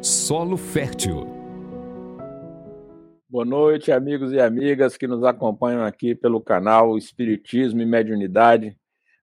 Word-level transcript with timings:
Solo 0.00 0.56
Fértil. 0.56 1.26
Boa 3.28 3.44
noite, 3.44 3.90
amigos 3.90 4.32
e 4.32 4.38
amigas 4.38 4.96
que 4.96 5.08
nos 5.08 5.24
acompanham 5.24 5.84
aqui 5.84 6.14
pelo 6.14 6.40
canal 6.40 6.96
Espiritismo 6.96 7.82
e 7.82 7.86
Mediunidade. 7.86 8.78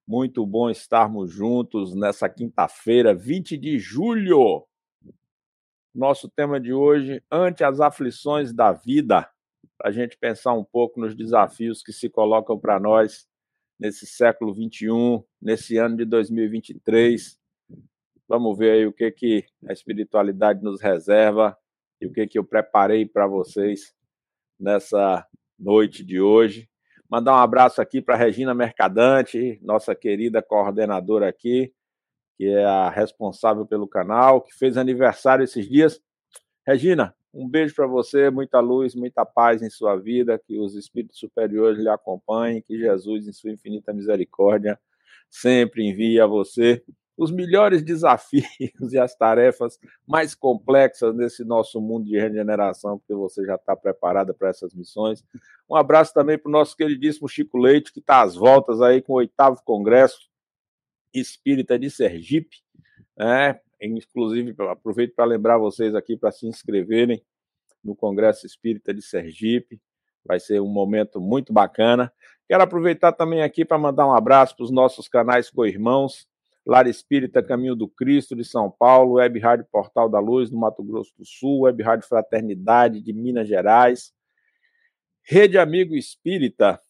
Muito 0.05 0.45
bom 0.45 0.69
estarmos 0.69 1.31
juntos 1.31 1.95
nessa 1.95 2.27
quinta-feira, 2.27 3.15
20 3.15 3.57
de 3.57 3.79
julho. 3.79 4.67
Nosso 5.93 6.29
tema 6.29 6.59
de 6.59 6.73
hoje, 6.73 7.23
ante 7.31 7.63
as 7.63 7.79
aflições 7.79 8.51
da 8.51 8.73
vida, 8.73 9.29
para 9.77 9.89
a 9.89 9.93
gente 9.93 10.17
pensar 10.17 10.51
um 10.51 10.63
pouco 10.63 10.99
nos 10.99 11.15
desafios 11.15 11.81
que 11.81 11.93
se 11.93 12.09
colocam 12.09 12.59
para 12.59 12.81
nós 12.81 13.25
nesse 13.79 14.05
século 14.05 14.53
21, 14.53 15.23
nesse 15.41 15.77
ano 15.77 15.95
de 15.95 16.03
2023. 16.03 17.44
Vamos 18.27 18.57
ver 18.57 18.71
aí 18.71 18.87
o 18.87 18.93
que, 18.93 19.11
que 19.11 19.45
a 19.67 19.73
espiritualidade 19.73 20.63
nos 20.63 20.81
reserva 20.81 21.55
e 22.01 22.07
o 22.07 22.11
que, 22.11 22.25
que 22.25 22.39
eu 22.39 22.43
preparei 22.43 23.05
para 23.05 23.27
vocês 23.27 23.93
nessa 24.59 25.25
noite 25.59 26.03
de 26.03 26.19
hoje. 26.19 26.67
Mandar 27.07 27.33
um 27.33 27.39
abraço 27.39 27.81
aqui 27.81 28.01
para 28.01 28.15
Regina 28.15 28.55
Mercadante, 28.55 29.59
nossa 29.61 29.93
querida 29.93 30.41
coordenadora 30.41 31.29
aqui, 31.29 31.71
que 32.35 32.47
é 32.47 32.65
a 32.65 32.89
responsável 32.89 33.63
pelo 33.63 33.87
canal, 33.87 34.41
que 34.41 34.53
fez 34.55 34.75
aniversário 34.75 35.43
esses 35.43 35.69
dias. 35.69 36.01
Regina, 36.65 37.15
um 37.31 37.47
beijo 37.47 37.75
para 37.75 37.85
você, 37.85 38.31
muita 38.31 38.59
luz, 38.59 38.95
muita 38.95 39.23
paz 39.23 39.61
em 39.61 39.69
sua 39.69 39.95
vida, 39.97 40.41
que 40.43 40.57
os 40.57 40.73
espíritos 40.73 41.19
superiores 41.19 41.77
lhe 41.77 41.89
acompanhem, 41.89 42.59
que 42.59 42.75
Jesus, 42.75 43.27
em 43.27 43.33
sua 43.33 43.51
infinita 43.51 43.93
misericórdia, 43.93 44.79
sempre 45.29 45.87
envie 45.87 46.19
a 46.19 46.25
você 46.25 46.83
os 47.17 47.31
melhores 47.31 47.81
desafios 47.81 48.45
e 48.91 48.97
as 48.97 49.15
tarefas 49.15 49.79
mais 50.05 50.35
complexas 50.35 51.15
nesse 51.15 51.43
nosso 51.43 51.79
mundo 51.79 52.05
de 52.05 52.19
regeneração, 52.19 52.97
porque 52.97 53.13
você 53.13 53.45
já 53.45 53.55
está 53.55 53.75
preparada 53.75 54.33
para 54.33 54.49
essas 54.49 54.73
missões. 54.73 55.23
Um 55.69 55.75
abraço 55.75 56.13
também 56.13 56.37
para 56.37 56.49
o 56.49 56.51
nosso 56.51 56.75
queridíssimo 56.75 57.27
Chico 57.27 57.57
Leite, 57.57 57.93
que 57.93 57.99
está 57.99 58.21
às 58.21 58.35
voltas 58.35 58.81
aí 58.81 59.01
com 59.01 59.13
o 59.13 59.17
oitavo 59.17 59.61
Congresso 59.63 60.29
Espírita 61.13 61.79
de 61.79 61.89
Sergipe, 61.89 62.57
né? 63.17 63.59
Inclusive, 63.81 64.55
aproveito 64.69 65.13
para 65.15 65.25
lembrar 65.25 65.57
vocês 65.57 65.95
aqui 65.95 66.17
para 66.17 66.31
se 66.31 66.47
inscreverem 66.47 67.23
no 67.83 67.95
Congresso 67.95 68.45
Espírita 68.45 68.93
de 68.93 69.01
Sergipe. 69.01 69.79
Vai 70.25 70.39
ser 70.39 70.59
um 70.59 70.67
momento 70.67 71.21
muito 71.21 71.53
bacana. 71.53 72.11
Quero 72.47 72.63
aproveitar 72.63 73.11
também 73.11 73.43
aqui 73.43 73.63
para 73.63 73.77
mandar 73.77 74.07
um 74.07 74.13
abraço 74.13 74.55
para 74.55 74.63
os 74.63 74.71
nossos 74.71 75.07
canais 75.07 75.49
co-irmãos, 75.49 76.27
Lar 76.65 76.87
Espírita 76.87 77.43
Caminho 77.43 77.75
do 77.75 77.87
Cristo 77.87 78.35
de 78.35 78.43
São 78.43 78.71
Paulo, 78.71 79.13
Web 79.13 79.39
Rádio 79.39 79.67
Portal 79.71 80.09
da 80.09 80.19
Luz 80.19 80.49
do 80.49 80.57
Mato 80.57 80.83
Grosso 80.83 81.13
do 81.17 81.25
Sul, 81.25 81.61
Web 81.61 81.83
Rádio 81.83 82.07
Fraternidade 82.07 83.01
de 83.01 83.13
Minas 83.13 83.47
Gerais, 83.47 84.11
Rede 85.23 85.57
Amigo 85.57 85.95
Espírita 85.95 86.81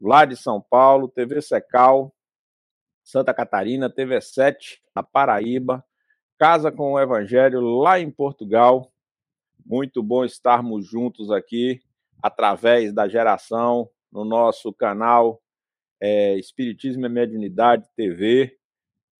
lá 0.00 0.24
de 0.24 0.36
São 0.36 0.60
Paulo, 0.60 1.08
TV 1.08 1.40
Secal, 1.40 2.14
Santa 3.02 3.34
Catarina, 3.34 3.90
TV 3.90 4.20
7 4.20 4.80
na 4.94 5.02
Paraíba, 5.02 5.84
Casa 6.38 6.72
com 6.72 6.92
o 6.92 7.00
Evangelho 7.00 7.60
lá 7.60 8.00
em 8.00 8.10
Portugal. 8.10 8.92
Muito 9.64 10.02
bom 10.02 10.24
estarmos 10.24 10.86
juntos 10.86 11.30
aqui 11.30 11.80
através 12.22 12.92
da 12.92 13.08
geração 13.08 13.88
no 14.10 14.24
nosso 14.24 14.72
canal 14.72 15.40
é, 16.00 16.36
Espiritismo 16.36 17.06
e 17.06 17.08
Mediunidade 17.08 17.88
TV. 17.96 18.58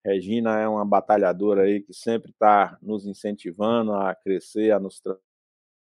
Regina 0.04 0.60
é 0.60 0.68
uma 0.68 0.84
batalhadora 0.84 1.62
aí 1.62 1.80
que 1.80 1.94
sempre 1.94 2.30
está 2.30 2.76
nos 2.82 3.06
incentivando 3.06 3.94
a 3.94 4.14
crescer, 4.14 4.70
a 4.70 4.78
nos 4.78 5.02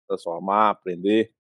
transformar, 0.06 0.70
aprender. 0.70 1.32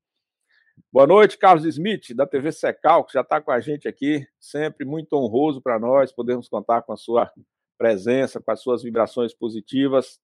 Boa 0.92 1.06
noite, 1.06 1.38
Carlos 1.38 1.64
Smith, 1.64 2.12
da 2.12 2.26
TV 2.26 2.50
Secal, 2.50 3.04
que 3.04 3.12
já 3.12 3.20
está 3.20 3.40
com 3.40 3.52
a 3.52 3.60
gente 3.60 3.86
aqui. 3.86 4.26
Sempre 4.40 4.84
muito 4.84 5.12
honroso 5.12 5.62
para 5.62 5.78
nós 5.78 6.10
podermos 6.10 6.48
contar 6.48 6.82
com 6.82 6.92
a 6.92 6.96
sua 6.96 7.32
presença, 7.78 8.40
com 8.40 8.50
as 8.50 8.60
suas 8.60 8.82
vibrações 8.82 9.32
positivas. 9.32 10.20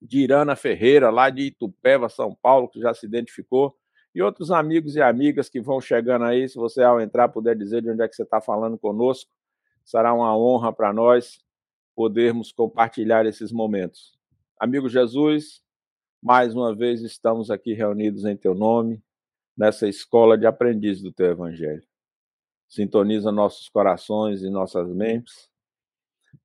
Dirana 0.00 0.56
Ferreira, 0.56 1.10
lá 1.10 1.28
de 1.28 1.42
Itupeva, 1.42 2.08
São 2.08 2.34
Paulo, 2.34 2.70
que 2.70 2.80
já 2.80 2.94
se 2.94 3.04
identificou. 3.04 3.76
E 4.14 4.22
outros 4.22 4.50
amigos 4.50 4.96
e 4.96 5.02
amigas 5.02 5.50
que 5.50 5.60
vão 5.60 5.82
chegando 5.82 6.24
aí. 6.24 6.48
Se 6.48 6.56
você, 6.56 6.82
ao 6.82 6.98
entrar, 6.98 7.28
puder 7.28 7.54
dizer 7.54 7.82
de 7.82 7.90
onde 7.90 8.02
é 8.02 8.08
que 8.08 8.16
você 8.16 8.22
está 8.22 8.40
falando 8.40 8.78
conosco, 8.78 9.30
será 9.84 10.14
uma 10.14 10.34
honra 10.34 10.72
para 10.72 10.94
nós 10.94 11.46
podermos 11.98 12.52
compartilhar 12.52 13.26
esses 13.26 13.50
momentos. 13.50 14.16
Amigo 14.56 14.88
Jesus, 14.88 15.60
mais 16.22 16.54
uma 16.54 16.72
vez 16.72 17.02
estamos 17.02 17.50
aqui 17.50 17.72
reunidos 17.72 18.24
em 18.24 18.36
Teu 18.36 18.54
nome, 18.54 19.02
nessa 19.56 19.88
escola 19.88 20.38
de 20.38 20.46
aprendiz 20.46 21.02
do 21.02 21.12
Teu 21.12 21.26
Evangelho. 21.26 21.82
Sintoniza 22.68 23.32
nossos 23.32 23.68
corações 23.68 24.42
e 24.42 24.48
nossas 24.48 24.88
mentes 24.94 25.50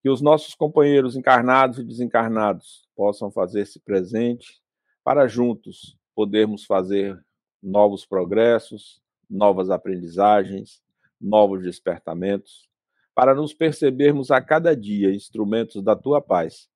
que 0.01 0.09
os 0.09 0.21
nossos 0.21 0.55
companheiros 0.55 1.15
encarnados 1.15 1.77
e 1.77 1.83
desencarnados 1.83 2.89
possam 2.95 3.29
fazer-se 3.29 3.79
presente 3.79 4.59
para 5.03 5.27
juntos 5.27 5.95
podermos 6.15 6.65
fazer 6.65 7.23
novos 7.61 8.07
progressos, 8.07 8.99
novas 9.29 9.69
aprendizagens, 9.69 10.81
novos 11.21 11.61
despertamentos, 11.61 12.67
para 13.15 13.35
nos 13.35 13.53
percebermos 13.53 14.31
a 14.31 14.41
cada 14.41 14.75
dia 14.75 15.13
instrumentos 15.13 15.83
da 15.83 15.95
tua 15.95 16.21
paz, 16.21 16.67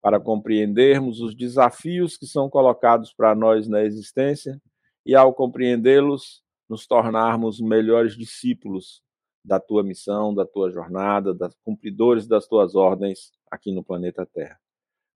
para 0.00 0.18
compreendermos 0.18 1.20
os 1.20 1.34
desafios 1.34 2.16
que 2.16 2.26
são 2.26 2.48
colocados 2.48 3.12
para 3.12 3.34
nós 3.34 3.68
na 3.68 3.82
existência 3.82 4.60
e, 5.04 5.14
ao 5.14 5.34
compreendê-los, 5.34 6.42
nos 6.68 6.86
tornarmos 6.86 7.60
melhores 7.60 8.16
discípulos 8.16 9.02
da 9.44 9.60
tua 9.60 9.82
missão, 9.82 10.34
da 10.34 10.46
tua 10.46 10.70
jornada, 10.70 11.34
das 11.34 11.54
cumpridores 11.64 12.26
das 12.26 12.46
tuas 12.46 12.74
ordens 12.74 13.32
aqui 13.50 13.72
no 13.72 13.84
planeta 13.84 14.24
Terra. 14.24 14.58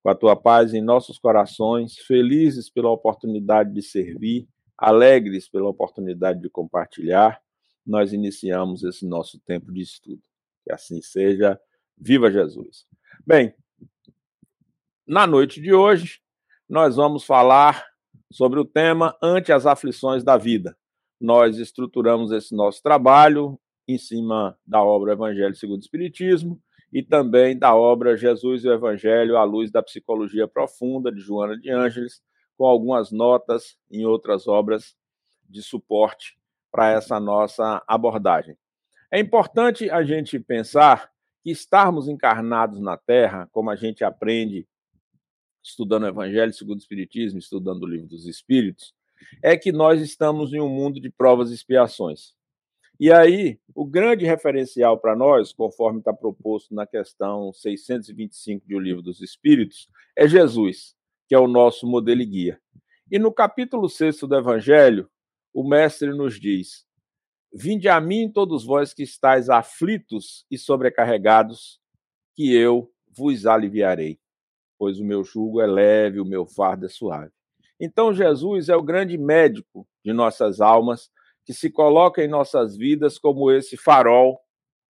Com 0.03 0.11
a 0.11 0.15
tua 0.15 0.37
paz 0.37 0.75
em 0.75 0.83
nossos 0.83 1.19
corações, 1.19 1.97
felizes 1.99 2.71
pela 2.71 2.91
oportunidade 2.91 3.73
de 3.73 3.83
servir, 3.83 4.47
alegres 4.77 5.49
pela 5.49 5.69
oportunidade 5.69 6.41
de 6.41 6.51
compartilhar, 6.51 7.41
nós 7.85 8.13
iniciamos 8.13 8.85
esse 8.85 9.07
nosso 9.07 9.41
tempo 9.41 9.73
de 9.73 9.81
estudo. 9.81 10.23
Que 10.67 10.73
assim 10.73 11.01
seja. 11.01 11.61
Viva 11.97 12.29
Jesus. 12.29 12.89
Bem, 13.25 13.55
na 15.07 15.25
noite 15.25 15.61
de 15.61 15.73
hoje, 15.73 16.19
nós 16.69 16.97
vamos 16.97 17.23
falar 17.23 17.87
sobre 18.33 18.59
o 18.59 18.65
tema 18.65 19.17
Ante 19.23 19.53
as 19.53 19.65
aflições 19.65 20.25
da 20.25 20.37
vida. 20.37 20.77
Nós 21.21 21.59
estruturamos 21.59 22.33
esse 22.33 22.53
nosso 22.53 22.83
trabalho 22.83 23.57
em 23.87 23.97
cima 23.97 24.59
da 24.67 24.83
obra 24.83 25.13
Evangelho 25.13 25.55
segundo 25.55 25.79
o 25.79 25.85
Espiritismo 25.85 26.61
e 26.93 27.01
também 27.01 27.57
da 27.57 27.73
obra 27.77 28.17
Jesus 28.17 28.65
e 28.65 28.69
o 28.69 28.73
Evangelho 28.73 29.37
à 29.37 29.45
luz 29.45 29.71
da 29.71 29.85
psicologia 29.85 30.49
profunda 30.49 31.13
de 31.13 31.21
Joana 31.21 31.57
de 31.57 31.71
Ângeles, 31.71 32.21
com 32.59 32.67
algumas 32.67 33.13
notas 33.13 33.79
em 33.89 34.05
outras 34.05 34.49
obras 34.49 34.97
de 35.49 35.63
suporte 35.63 36.37
para 36.73 36.91
essa 36.91 37.21
nossa 37.21 37.81
abordagem. 37.87 38.59
É 39.17 39.19
importante 39.19 39.89
a 39.89 40.03
gente 40.03 40.39
pensar 40.39 41.11
que 41.43 41.51
estarmos 41.51 42.07
encarnados 42.07 42.79
na 42.79 42.99
Terra, 42.99 43.49
como 43.51 43.71
a 43.71 43.75
gente 43.75 44.05
aprende 44.05 44.69
estudando 45.65 46.03
o 46.03 46.09
Evangelho 46.09 46.53
segundo 46.53 46.77
o 46.77 46.83
Espiritismo, 46.83 47.39
estudando 47.39 47.85
o 47.85 47.87
Livro 47.87 48.09
dos 48.09 48.27
Espíritos, 48.27 48.95
é 49.43 49.57
que 49.57 49.73
nós 49.73 50.03
estamos 50.03 50.53
em 50.53 50.61
um 50.61 50.69
mundo 50.69 51.01
de 51.01 51.09
provas 51.09 51.51
e 51.51 51.55
expiações. 51.55 52.35
E 53.01 53.11
aí, 53.11 53.59
o 53.75 53.87
grande 53.87 54.27
referencial 54.27 54.99
para 54.99 55.17
nós, 55.17 55.51
conforme 55.51 56.01
está 56.01 56.13
proposto 56.13 56.75
na 56.75 56.87
questão 56.87 57.55
625 57.55 58.69
de 58.69 58.77
O 58.77 58.79
Livro 58.79 59.01
dos 59.01 59.23
Espíritos, 59.23 59.89
é 60.15 60.29
Jesus, 60.29 60.95
que 61.27 61.35
é 61.35 61.39
o 61.39 61.49
nosso 61.49 61.87
modelo 61.87 62.21
e 62.21 62.27
guia. 62.27 62.61
E 63.11 63.19
no 63.19 63.33
capítulo 63.33 63.89
6 63.89 64.21
do 64.25 64.37
Evangelho, 64.37 65.09
o 65.55 65.67
Mestre 65.67 66.11
nos 66.11 66.39
diz: 66.39 66.86
Vinde 67.53 67.89
a 67.89 68.01
mim, 68.01 68.31
todos 68.31 68.65
vós 68.65 68.93
que 68.93 69.03
estáis 69.03 69.49
aflitos 69.49 70.45
e 70.51 70.59
sobrecarregados, 70.59 71.81
que 72.35 72.55
eu 72.55 72.93
vos 73.17 73.47
aliviarei, 73.47 74.19
pois 74.79 75.01
o 75.01 75.05
meu 75.05 75.25
jugo 75.25 75.61
é 75.61 75.67
leve, 75.67 76.21
o 76.21 76.25
meu 76.25 76.47
fardo 76.47 76.87
é 76.87 76.89
suave. 76.89 77.33
Então, 77.81 78.13
Jesus 78.13 78.69
é 78.69 78.77
o 78.77 78.83
grande 78.83 79.17
médico 79.17 79.87
de 80.05 80.13
nossas 80.13 80.61
almas 80.61 81.11
que 81.45 81.55
se 81.55 81.71
coloca 81.71 82.23
em 82.23 82.29
nossas 82.29 82.77
vidas 82.77 83.19
como 83.19 83.51
esse 83.51 83.77
farol 83.77 84.39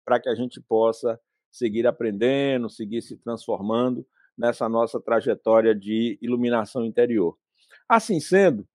para 0.06 0.19
que 0.19 0.30
a 0.30 0.36
gente 0.36 0.62
possa 0.62 1.19
seguir 1.51 1.88
aprendendo, 1.88 2.69
seguir 2.69 3.01
se 3.01 3.18
transformando 3.18 4.06
nessa 4.38 4.68
nossa 4.69 5.00
trajetória 5.00 5.74
de 5.74 6.18
iluminação 6.22 6.86
interior. 6.86 7.38
Assim 7.88 8.19
sendo, 8.19 8.68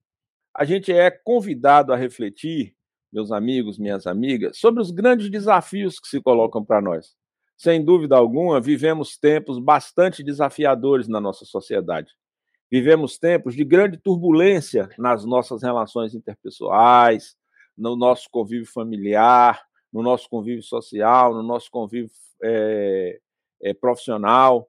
a 0.55 0.65
gente 0.65 0.93
é 0.93 1.11
convidado 1.11 1.93
a 1.93 1.97
refletir, 1.97 2.75
meus 3.13 3.33
amigos, 3.33 3.79
minhas 3.79 4.07
amigas, 4.07 4.59
sobre 4.59 4.81
os 4.81 4.91
grandes 4.91 5.31
desafios 5.31 5.99
que 5.99 6.09
se 6.09 6.21
colocam 6.21 6.65
para 6.65 6.81
nós. 6.81 7.15
Sem 7.57 7.85
dúvida 7.85 8.17
alguma, 8.17 8.61
vivemos 8.61 9.19
tempos 9.19 9.59
bastante 9.59 10.23
desafiadores 10.23 11.09
na 11.09 11.21
nossa 11.21 11.45
sociedade. 11.45 12.13
Vivemos 12.71 13.19
tempos 13.19 13.55
de 13.55 13.65
grande 13.65 13.99
turbulência 13.99 14.89
nas 14.97 15.25
nossas 15.25 15.63
relações 15.63 16.15
interpessoais, 16.15 17.37
no 17.77 17.97
nosso 17.97 18.29
convívio 18.31 18.67
familiar, 18.67 19.61
no 19.93 20.03
nosso 20.03 20.29
convívio 20.29 20.63
social, 20.63 21.35
no 21.35 21.43
nosso 21.43 21.71
convívio 21.71 22.11
é, 22.43 23.19
é, 23.63 23.75
profissional, 23.75 24.69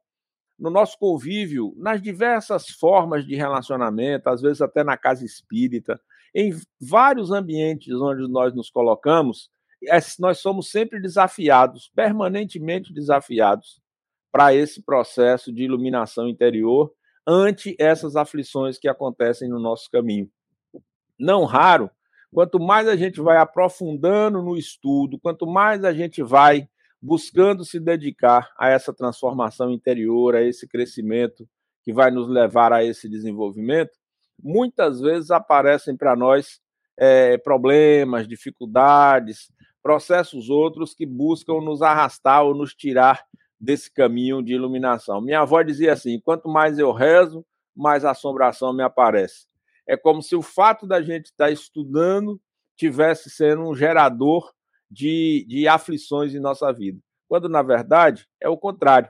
no 0.58 0.70
nosso 0.70 0.98
convívio, 0.98 1.74
nas 1.78 2.02
diversas 2.02 2.70
formas 2.70 3.26
de 3.26 3.36
relacionamento, 3.36 4.30
às 4.30 4.42
vezes 4.42 4.62
até 4.62 4.84
na 4.84 4.98
casa 4.98 5.26
espírita, 5.26 6.00
em 6.34 6.52
vários 6.80 7.32
ambientes 7.32 7.94
onde 7.94 8.28
nós 8.32 8.54
nos 8.54 8.70
colocamos, 8.70 9.50
nós 10.20 10.40
somos 10.40 10.70
sempre 10.70 11.02
desafiados, 11.02 11.92
permanentemente 11.96 12.94
desafiados, 12.94 13.82
para 14.32 14.54
esse 14.54 14.82
processo 14.82 15.52
de 15.52 15.64
iluminação 15.64 16.28
interior 16.28 16.94
ante 17.28 17.76
essas 17.80 18.16
aflições 18.16 18.78
que 18.78 18.88
acontecem 18.88 19.50
no 19.50 19.60
nosso 19.60 19.90
caminho. 19.92 20.30
Não 21.20 21.44
raro, 21.44 21.90
quanto 22.34 22.60
mais 22.60 22.88
a 22.88 22.96
gente 22.96 23.20
vai 23.20 23.38
aprofundando 23.38 24.42
no 24.42 24.58
estudo, 24.58 25.20
quanto 25.20 25.46
mais 25.46 25.84
a 25.84 25.94
gente 25.94 26.24
vai 26.24 26.68
buscando 27.02 27.66
se 27.66 27.80
dedicar 27.80 28.52
a 28.58 28.70
essa 28.70 28.94
transformação 28.94 29.72
interior, 29.72 30.36
a 30.36 30.42
esse 30.42 30.68
crescimento 30.68 31.48
que 31.84 31.92
vai 31.92 32.12
nos 32.12 32.30
levar 32.30 32.72
a 32.72 32.84
esse 32.84 33.10
desenvolvimento, 33.10 33.92
muitas 34.44 35.00
vezes 35.00 35.32
aparecem 35.32 35.96
para 35.96 36.16
nós 36.16 36.60
é, 36.98 37.38
problemas, 37.38 38.28
dificuldades, 38.28 39.52
processos 39.82 40.50
outros 40.50 40.94
que 40.94 41.06
buscam 41.06 41.62
nos 41.62 41.82
arrastar 41.82 42.44
ou 42.44 42.54
nos 42.54 42.74
tirar 42.74 43.26
desse 43.60 43.92
caminho 43.92 44.42
de 44.42 44.54
iluminação. 44.54 45.22
Minha 45.22 45.42
avó 45.42 45.62
dizia 45.62 45.94
assim: 45.94 46.20
quanto 46.20 46.50
mais 46.50 46.80
eu 46.80 46.92
rezo, 46.92 47.46
mais 47.76 48.04
assombração 48.04 48.74
me 48.74 48.84
aparece. 48.84 49.48
É 49.88 49.98
como 49.98 50.22
se 50.22 50.36
o 50.36 50.42
fato 50.42 50.88
da 50.88 51.02
gente 51.02 51.26
estar 51.26 51.52
estudando 51.52 52.40
tivesse 52.76 53.30
sendo 53.30 53.64
um 53.64 53.76
gerador 53.76 54.52
de, 54.90 55.46
de 55.48 55.68
aflições 55.68 56.34
em 56.34 56.40
nossa 56.40 56.72
vida, 56.72 57.00
quando 57.28 57.48
na 57.48 57.62
verdade 57.62 58.28
é 58.40 58.50
o 58.50 58.58
contrário. 58.58 59.10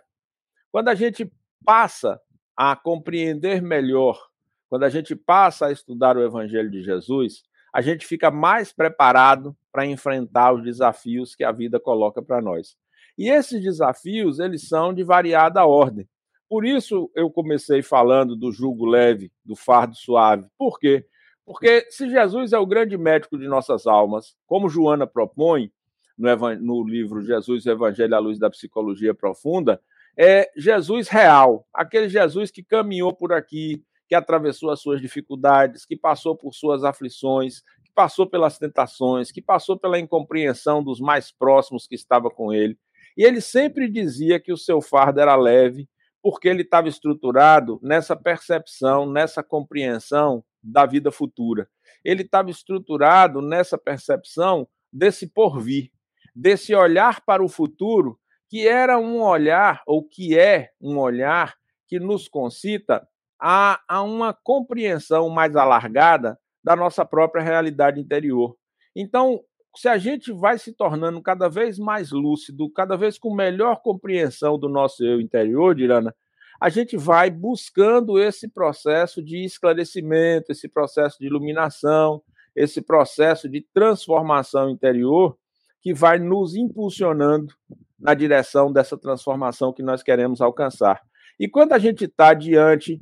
Quando 0.71 0.89
a 0.89 0.95
gente 0.95 1.31
passa 1.65 2.19
a 2.55 2.75
compreender 2.75 3.61
melhor, 3.61 4.30
quando 4.71 4.83
a 4.83 4.89
gente 4.89 5.17
passa 5.17 5.65
a 5.65 5.71
estudar 5.73 6.15
o 6.15 6.23
Evangelho 6.23 6.71
de 6.71 6.81
Jesus, 6.81 7.43
a 7.73 7.81
gente 7.81 8.07
fica 8.07 8.31
mais 8.31 8.71
preparado 8.71 9.53
para 9.69 9.85
enfrentar 9.85 10.53
os 10.53 10.63
desafios 10.63 11.35
que 11.35 11.43
a 11.43 11.51
vida 11.51 11.77
coloca 11.77 12.21
para 12.21 12.41
nós. 12.41 12.77
E 13.17 13.29
esses 13.29 13.61
desafios, 13.61 14.39
eles 14.39 14.69
são 14.69 14.93
de 14.93 15.03
variada 15.03 15.65
ordem. 15.65 16.07
Por 16.47 16.65
isso 16.65 17.11
eu 17.13 17.29
comecei 17.29 17.81
falando 17.81 18.33
do 18.33 18.49
jugo 18.49 18.85
leve, 18.85 19.29
do 19.43 19.57
fardo 19.57 19.93
suave. 19.93 20.47
Por 20.57 20.79
quê? 20.79 21.05
Porque 21.45 21.85
se 21.89 22.09
Jesus 22.09 22.53
é 22.53 22.57
o 22.57 22.65
grande 22.65 22.97
médico 22.97 23.37
de 23.37 23.49
nossas 23.49 23.85
almas, 23.85 24.37
como 24.47 24.69
Joana 24.69 25.05
propõe 25.05 25.69
no, 26.17 26.87
livro 26.87 27.21
Jesus, 27.21 27.65
Evangelho 27.65 28.15
à 28.15 28.19
Luz 28.19 28.39
da 28.39 28.49
Psicologia 28.49 29.13
Profunda, 29.13 29.81
é 30.17 30.49
Jesus 30.55 31.09
real, 31.09 31.67
aquele 31.73 32.07
Jesus 32.07 32.49
que 32.51 32.63
caminhou 32.63 33.13
por 33.13 33.33
aqui, 33.33 33.83
que 34.11 34.15
atravessou 34.15 34.69
as 34.71 34.81
suas 34.81 34.99
dificuldades, 34.99 35.85
que 35.85 35.95
passou 35.95 36.35
por 36.35 36.53
suas 36.53 36.83
aflições, 36.83 37.61
que 37.81 37.93
passou 37.95 38.27
pelas 38.27 38.57
tentações, 38.57 39.31
que 39.31 39.41
passou 39.41 39.79
pela 39.79 39.97
incompreensão 39.97 40.83
dos 40.83 40.99
mais 40.99 41.31
próximos 41.31 41.87
que 41.87 41.95
estava 41.95 42.29
com 42.29 42.51
ele. 42.51 42.77
E 43.15 43.23
ele 43.23 43.39
sempre 43.39 43.89
dizia 43.89 44.37
que 44.37 44.51
o 44.51 44.57
seu 44.57 44.81
fardo 44.81 45.21
era 45.21 45.33
leve, 45.37 45.87
porque 46.21 46.49
ele 46.49 46.63
estava 46.63 46.89
estruturado 46.89 47.79
nessa 47.81 48.13
percepção, 48.13 49.09
nessa 49.09 49.41
compreensão 49.41 50.43
da 50.61 50.85
vida 50.85 51.09
futura. 51.09 51.69
Ele 52.03 52.23
estava 52.23 52.49
estruturado 52.49 53.41
nessa 53.41 53.77
percepção 53.77 54.67
desse 54.91 55.25
porvir, 55.25 55.89
desse 56.35 56.75
olhar 56.75 57.21
para 57.21 57.41
o 57.41 57.47
futuro, 57.47 58.19
que 58.49 58.67
era 58.67 58.99
um 58.99 59.21
olhar, 59.21 59.81
ou 59.87 60.05
que 60.05 60.37
é 60.37 60.71
um 60.81 60.97
olhar, 60.97 61.55
que 61.87 61.97
nos 61.97 62.27
concita 62.27 63.07
a, 63.41 63.81
a 63.87 64.03
uma 64.03 64.33
compreensão 64.33 65.27
mais 65.29 65.55
alargada 65.55 66.37
da 66.63 66.75
nossa 66.75 67.03
própria 67.03 67.43
realidade 67.43 67.99
interior. 67.99 68.55
Então, 68.95 69.41
se 69.75 69.87
a 69.87 69.97
gente 69.97 70.31
vai 70.31 70.59
se 70.59 70.73
tornando 70.73 71.21
cada 71.21 71.49
vez 71.49 71.79
mais 71.79 72.11
lúcido, 72.11 72.69
cada 72.71 72.95
vez 72.95 73.17
com 73.17 73.33
melhor 73.33 73.81
compreensão 73.81 74.59
do 74.59 74.69
nosso 74.69 75.03
eu 75.03 75.19
interior, 75.19 75.73
Dirana, 75.73 76.13
a 76.59 76.69
gente 76.69 76.95
vai 76.95 77.31
buscando 77.31 78.19
esse 78.19 78.47
processo 78.47 79.23
de 79.23 79.43
esclarecimento, 79.43 80.51
esse 80.51 80.69
processo 80.69 81.17
de 81.19 81.25
iluminação, 81.25 82.21
esse 82.55 82.81
processo 82.81 83.49
de 83.49 83.65
transformação 83.73 84.69
interior 84.69 85.35
que 85.81 85.93
vai 85.93 86.19
nos 86.19 86.53
impulsionando 86.55 87.51
na 87.99 88.13
direção 88.13 88.71
dessa 88.71 88.95
transformação 88.95 89.73
que 89.73 89.81
nós 89.81 90.03
queremos 90.03 90.41
alcançar. 90.41 91.01
E 91.39 91.47
quando 91.47 91.73
a 91.73 91.79
gente 91.79 92.05
está 92.05 92.35
diante 92.35 93.01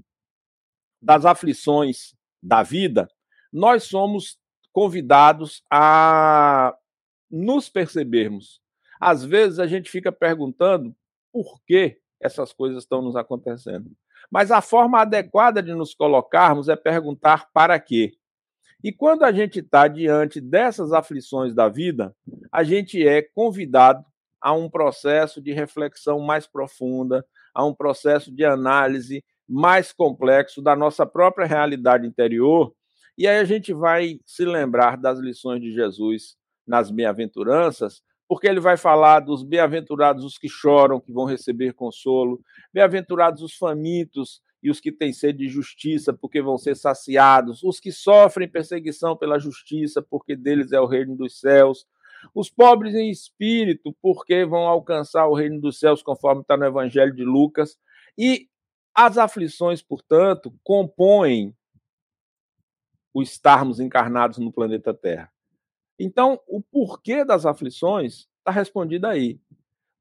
das 1.02 1.26
aflições 1.26 2.14
da 2.42 2.64
vida, 2.64 3.08
nós 3.52 3.84
somos 3.84 4.38
convidados 4.72 5.64
a 5.72 6.76
nos 7.30 7.70
percebermos. 7.70 8.62
Às 9.00 9.24
vezes 9.24 9.60
a 9.60 9.68
gente 9.68 9.90
fica 9.90 10.12
perguntando 10.12 10.96
por 11.32 11.62
que 11.66 12.00
essas 12.20 12.52
coisas 12.52 12.84
estão 12.84 13.02
nos 13.02 13.16
acontecendo. 13.16 13.92
Mas 14.30 14.52
a 14.52 14.62
forma 14.62 15.00
adequada 15.00 15.64
de 15.64 15.74
nos 15.74 15.94
colocarmos 15.94 16.70
é 16.70 16.76
perguntar 16.76 17.50
para 17.52 17.80
quê. 17.80 18.14
E 18.84 18.92
quando 18.92 19.24
a 19.24 19.32
gente 19.32 19.60
está 19.60 19.88
diante 19.88 20.40
dessas 20.40 20.94
aflições 20.94 21.54
da 21.54 21.68
vida, 21.68 22.16
a 22.52 22.64
gente 22.64 23.06
é 23.06 23.22
convidado 23.22 24.06
a 24.40 24.54
um 24.54 24.70
processo 24.70 25.42
de 25.42 25.52
reflexão 25.52 26.20
mais 26.20 26.48
profunda, 26.48 27.26
a 27.54 27.66
um 27.66 27.74
processo 27.74 28.32
de 28.34 28.46
análise 28.46 29.24
mais 29.50 29.92
complexo 29.92 30.62
da 30.62 30.76
nossa 30.76 31.06
própria 31.06 31.48
realidade 31.48 32.06
interior. 32.06 32.74
E 33.18 33.28
aí 33.28 33.40
a 33.40 33.46
gente 33.46 33.74
vai 33.74 34.20
se 34.26 34.46
lembrar 34.46 34.96
das 34.96 35.20
lições 35.20 35.62
de 35.62 35.74
Jesus 35.74 36.36
nas 36.68 36.92
bem-aventuranças 36.92 38.04
porque 38.30 38.48
ele 38.48 38.60
vai 38.60 38.78
falar 38.78 39.22
dos 39.22 39.42
bem-aventurados 39.42 40.24
os 40.24 40.38
que 40.38 40.48
choram, 40.48 41.02
que 41.02 41.12
vão 41.12 41.26
receber 41.26 41.74
consolo, 41.74 42.40
bem-aventurados 42.72 43.42
os 43.42 43.56
famintos 43.56 44.40
e 44.62 44.70
os 44.70 44.80
que 44.80 44.92
têm 44.92 45.12
sede 45.12 45.40
de 45.40 45.48
justiça, 45.48 46.14
porque 46.14 46.40
vão 46.40 46.56
ser 46.56 46.76
saciados, 46.76 47.64
os 47.64 47.80
que 47.80 47.92
sofrem 47.92 48.48
perseguição 48.48 49.18
pela 49.18 49.40
justiça, 49.40 50.00
porque 50.00 50.36
deles 50.36 50.72
é 50.72 50.80
o 50.80 50.86
reino 50.86 51.16
dos 51.16 51.40
céus, 51.40 51.88
os 52.36 52.52
pobres 52.52 52.94
em 52.94 53.10
espírito, 53.10 53.96
porque 54.00 54.46
vão 54.46 54.68
alcançar 54.68 55.26
o 55.26 55.34
reino 55.34 55.60
dos 55.60 55.80
céus, 55.80 56.04
conforme 56.04 56.42
está 56.42 56.56
no 56.56 56.66
Evangelho 56.66 57.16
de 57.16 57.24
Lucas, 57.24 57.78
e 58.16 58.48
as 59.02 59.18
aflições, 59.18 59.82
portanto, 59.82 60.54
compõem 60.62 61.56
o 63.14 63.22
estarmos 63.22 63.80
encarnados 63.80 64.40
no 64.40 64.52
planeta 64.52 64.94
Terra. 64.94 65.32
Então, 65.98 66.38
o 66.46 66.62
porquê 66.62 67.24
das 67.24 67.46
aflições 67.46 68.28
está 68.40 68.52
respondido 68.52 69.08
aí. 69.08 69.40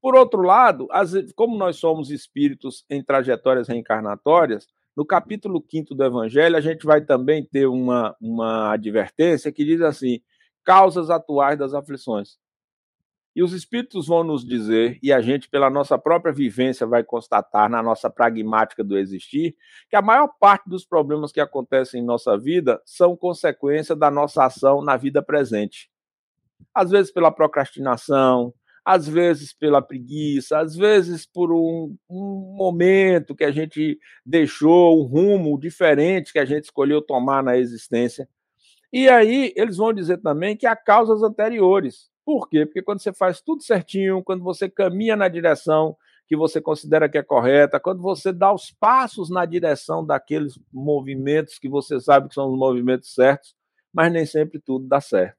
Por 0.03 0.17
outro 0.17 0.43
lado, 0.43 0.89
como 1.37 1.57
nós 1.57 1.77
somos 1.77 2.11
espíritos 2.11 2.85
em 2.91 3.01
trajetórias 3.01 3.69
reencarnatórias, 3.69 4.67
no 4.97 5.07
capítulo 5.07 5.65
5 5.71 5.95
do 5.95 6.05
Evangelho, 6.05 6.57
a 6.57 6.61
gente 6.61 6.85
vai 6.85 7.01
também 7.01 7.45
ter 7.45 7.67
uma, 7.67 8.17
uma 8.21 8.73
advertência 8.73 9.53
que 9.53 9.65
diz 9.65 9.81
assim: 9.81 10.21
causas 10.65 11.09
atuais 11.09 11.57
das 11.57 11.73
aflições. 11.73 12.37
E 13.35 13.43
os 13.43 13.53
espíritos 13.53 14.07
vão 14.07 14.25
nos 14.25 14.45
dizer, 14.45 14.99
e 15.03 15.13
a 15.13 15.21
gente, 15.21 15.49
pela 15.49 15.71
nossa 15.71 15.97
própria 15.97 16.33
vivência, 16.33 16.87
vai 16.87 17.05
constatar 17.05 17.71
na 17.71 17.83
nossa 17.83 18.11
pragmática 18.11 18.83
do 18.83 18.99
existir, 18.99 19.55
que 19.89 19.97
a 19.97 20.03
maior 20.03 20.29
parte 20.41 20.69
dos 20.69 20.85
problemas 20.85 21.31
que 21.31 21.41
acontecem 21.41 22.01
em 22.01 22.05
nossa 22.05 22.37
vida 22.37 22.81
são 22.85 23.17
consequência 23.17 23.95
da 23.95 24.11
nossa 24.11 24.45
ação 24.45 24.83
na 24.83 24.97
vida 24.97 25.23
presente. 25.23 25.91
Às 26.75 26.91
vezes 26.91 27.13
pela 27.13 27.31
procrastinação, 27.31 28.53
às 28.89 29.07
vezes 29.07 29.53
pela 29.53 29.83
preguiça, 29.83 30.59
às 30.59 30.75
vezes 30.75 31.27
por 31.27 31.53
um, 31.53 31.95
um, 32.09 32.55
momento 32.57 33.35
que 33.35 33.45
a 33.45 33.51
gente 33.51 33.99
deixou, 34.25 34.99
um 34.99 35.07
rumo 35.07 35.61
diferente 35.61 36.33
que 36.33 36.39
a 36.39 36.45
gente 36.47 36.65
escolheu 36.65 37.03
tomar 37.03 37.43
na 37.43 37.59
existência. 37.59 38.27
E 38.91 39.07
aí 39.07 39.53
eles 39.55 39.77
vão 39.77 39.93
dizer 39.93 40.23
também 40.23 40.57
que 40.57 40.67
há 40.67 40.75
causas 40.75 41.23
anteriores. 41.23 42.09
Por 42.29 42.47
quê? 42.47 42.67
Porque 42.67 42.83
quando 42.83 43.01
você 43.01 43.11
faz 43.11 43.41
tudo 43.41 43.63
certinho, 43.63 44.23
quando 44.23 44.45
você 44.45 44.69
caminha 44.69 45.17
na 45.17 45.29
direção 45.29 45.97
que 46.27 46.37
você 46.37 46.61
considera 46.61 47.09
que 47.09 47.17
é 47.17 47.23
correta, 47.23 47.81
quando 47.81 48.03
você 48.03 48.35
dá 48.35 48.53
os 48.53 48.71
passos 48.71 49.31
na 49.31 49.47
direção 49.47 50.05
daqueles 50.05 50.61
movimentos 50.71 51.59
que 51.59 51.71
você 51.71 51.99
sabe 51.99 52.29
que 52.29 52.35
são 52.35 52.53
os 52.53 52.59
movimentos 52.59 53.15
certos, 53.15 53.57
mas 53.91 54.13
nem 54.13 54.27
sempre 54.27 54.61
tudo 54.61 54.87
dá 54.87 55.01
certo. 55.01 55.39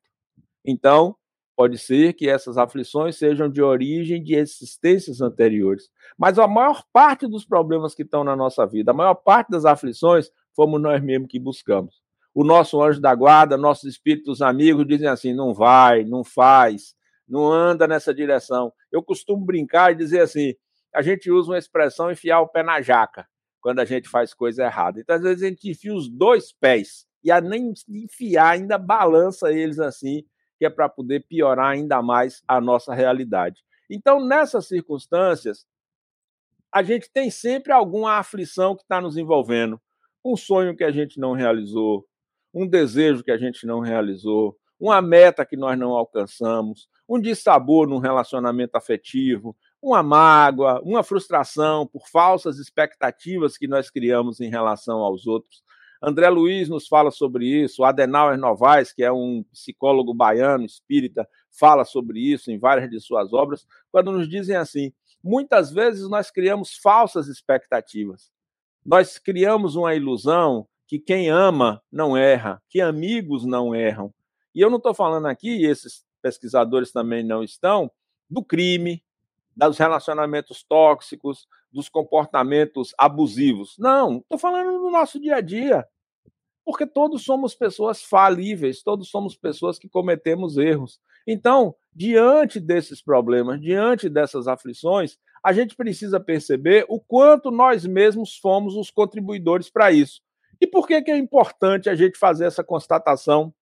Então, 0.66 1.16
Pode 1.56 1.78
ser 1.78 2.14
que 2.14 2.30
essas 2.30 2.58
aflições 2.58 3.18
sejam 3.18 3.50
de 3.50 3.62
origem 3.62 4.24
de 4.24 4.34
existências 4.34 5.20
anteriores. 5.20 5.90
Mas 6.18 6.40
a 6.40 6.48
maior 6.48 6.86
parte 6.94 7.28
dos 7.28 7.44
problemas 7.44 7.94
que 7.94 8.04
estão 8.04 8.24
na 8.24 8.34
nossa 8.34 8.66
vida, 8.66 8.92
a 8.92 8.94
maior 8.94 9.16
parte 9.16 9.50
das 9.50 9.66
aflições, 9.66 10.32
fomos 10.56 10.82
nós 10.82 11.04
mesmos 11.04 11.28
que 11.28 11.38
buscamos. 11.38 12.02
O 12.34 12.44
nosso 12.44 12.82
anjo 12.82 13.02
da 13.02 13.14
guarda, 13.14 13.58
nossos 13.58 13.90
espíritos 13.90 14.42
amigos 14.42 14.86
dizem 14.88 15.08
assim: 15.08 15.34
não 15.34 15.54
vai, 15.54 16.04
não 16.04 16.24
faz, 16.24 16.94
não 17.28 17.52
anda 17.52 17.88
nessa 17.88 18.14
direção. 18.14 18.72
Eu 18.92 19.04
costumo 19.04 19.46
brincar 19.46 19.92
e 19.92 19.96
dizer 19.96 20.22
assim: 20.22 20.54
a 20.94 21.02
gente 21.02 21.32
usa 21.32 21.52
uma 21.52 21.58
expressão 21.58 22.12
enfiar 22.12 22.42
o 22.42 22.48
pé 22.48 22.64
na 22.64 22.82
jaca 22.82 23.28
quando 23.62 23.80
a 23.80 23.86
gente 23.86 24.08
faz 24.08 24.34
coisa 24.34 24.64
errada. 24.64 25.00
Então, 25.00 25.16
às 25.16 25.22
vezes, 25.22 25.44
a 25.44 25.48
gente 25.48 25.70
enfia 25.70 25.94
os 25.94 26.10
dois 26.10 26.54
pés 26.54 27.06
e 27.24 27.32
a 27.32 27.42
nem 27.42 27.74
enfiar, 27.90 28.52
ainda 28.52 28.78
balança 28.78 29.52
eles 29.52 29.80
assim 29.80 30.24
que 30.58 30.66
é 30.66 30.70
para 30.70 30.90
poder 30.90 31.26
piorar 31.28 31.72
ainda 31.72 32.02
mais 32.02 32.44
a 32.46 32.60
nossa 32.60 32.94
realidade. 32.94 33.62
Então, 33.90 34.20
nessas 34.20 34.68
circunstâncias, 34.68 35.66
a 36.72 36.84
gente 36.84 37.10
tem 37.12 37.32
sempre 37.32 37.72
alguma 37.72 38.18
aflição 38.18 38.76
que 38.76 38.84
está 38.84 39.00
nos 39.00 39.16
envolvendo. 39.16 39.82
Um 40.24 40.36
sonho 40.36 40.76
que 40.76 40.84
a 40.84 40.92
gente 40.92 41.18
não 41.18 41.32
realizou, 41.32 42.06
um 42.54 42.68
desejo 42.68 43.24
que 43.24 43.32
a 43.32 43.38
gente 43.38 43.66
não 43.66 43.80
realizou, 43.80 44.58
uma 44.80 45.02
meta 45.02 45.46
que 45.46 45.58
nós 45.58 45.78
não 45.78 45.92
alcançamos, 45.92 46.88
um 47.08 47.20
dissabor 47.20 47.88
num 47.88 47.98
relacionamento 47.98 48.76
afetivo, 48.76 49.56
uma 49.82 50.04
mágoa, 50.04 50.82
uma 50.84 51.04
frustração 51.04 51.86
por 51.88 52.08
falsas 52.08 52.60
expectativas 52.60 53.58
que 53.58 53.68
nós 53.68 53.90
criamos 53.90 54.40
em 54.40 54.50
relação 54.50 55.00
aos 55.00 55.26
outros. 55.28 55.64
André 56.02 56.30
Luiz 56.30 56.70
nos 56.70 56.88
fala 56.88 57.12
sobre 57.12 57.46
isso, 57.46 57.84
Adenauer 57.84 58.38
Novaes, 58.38 58.94
que 58.94 59.04
é 59.04 59.12
um 59.12 59.44
psicólogo 59.52 60.14
baiano, 60.14 60.66
espírita, 60.66 61.28
fala 61.52 61.84
sobre 61.84 62.20
isso 62.20 62.52
em 62.52 62.58
várias 62.58 62.90
de 62.90 63.02
suas 63.02 63.34
obras, 63.34 63.68
quando 63.92 64.12
nos 64.12 64.30
dizem 64.30 64.56
assim: 64.56 64.94
muitas 65.22 65.72
vezes 65.72 66.10
nós 66.10 66.32
criamos 66.32 66.78
falsas 66.78 67.28
expectativas. 67.28 68.32
Nós 68.86 69.18
criamos 69.18 69.76
uma 69.76 69.94
ilusão 69.94 70.66
que 70.90 70.98
quem 70.98 71.30
ama 71.30 71.84
não 71.92 72.18
erra, 72.18 72.60
que 72.68 72.82
amigos 72.82 73.46
não 73.46 73.76
erram. 73.76 74.12
E 74.56 74.60
eu 74.60 74.72
não 74.72 74.78
estou 74.78 74.92
falando 74.92 75.28
aqui, 75.28 75.58
e 75.58 75.66
esses 75.68 76.04
pesquisadores 76.20 76.92
também 76.92 77.24
não 77.24 77.44
estão, 77.44 77.92
do 78.28 78.44
crime, 78.44 79.04
dos 79.56 79.78
relacionamentos 79.78 80.64
tóxicos, 80.64 81.48
dos 81.72 81.90
comportamentos 81.90 82.92
abusivos. 82.98 83.76
Não, 83.78 84.18
estou 84.18 84.40
falando 84.40 84.80
do 84.80 84.90
nosso 84.90 85.20
dia 85.20 85.36
a 85.36 85.42
dia. 85.42 85.88
Porque 86.66 86.88
todos 86.88 87.24
somos 87.24 87.54
pessoas 87.54 88.02
falíveis, 88.02 88.82
todos 88.82 89.12
somos 89.12 89.36
pessoas 89.38 89.78
que 89.78 89.88
cometemos 89.88 90.58
erros. 90.58 91.00
Então, 91.28 91.76
diante 91.94 92.60
desses 92.60 93.00
problemas, 93.00 93.62
diante 93.62 94.10
dessas 94.10 94.48
aflições, 94.48 95.20
a 95.46 95.54
gente 95.54 95.76
precisa 95.76 96.20
perceber 96.20 96.84
o 96.90 97.00
quanto 97.00 97.52
nós 97.52 97.86
mesmos 97.86 98.36
fomos 98.38 98.76
os 98.76 98.90
contribuidores 98.90 99.70
para 99.70 99.92
isso. 99.92 100.28
E 100.62 100.68
por 100.68 100.88
que, 100.88 101.02
que 101.02 101.12
é 101.12 101.18
importante 101.18 101.90
a 101.90 101.96
gente 101.96 102.18
fazer 102.18 102.46
essa 102.46 102.64
constatação 102.64 103.54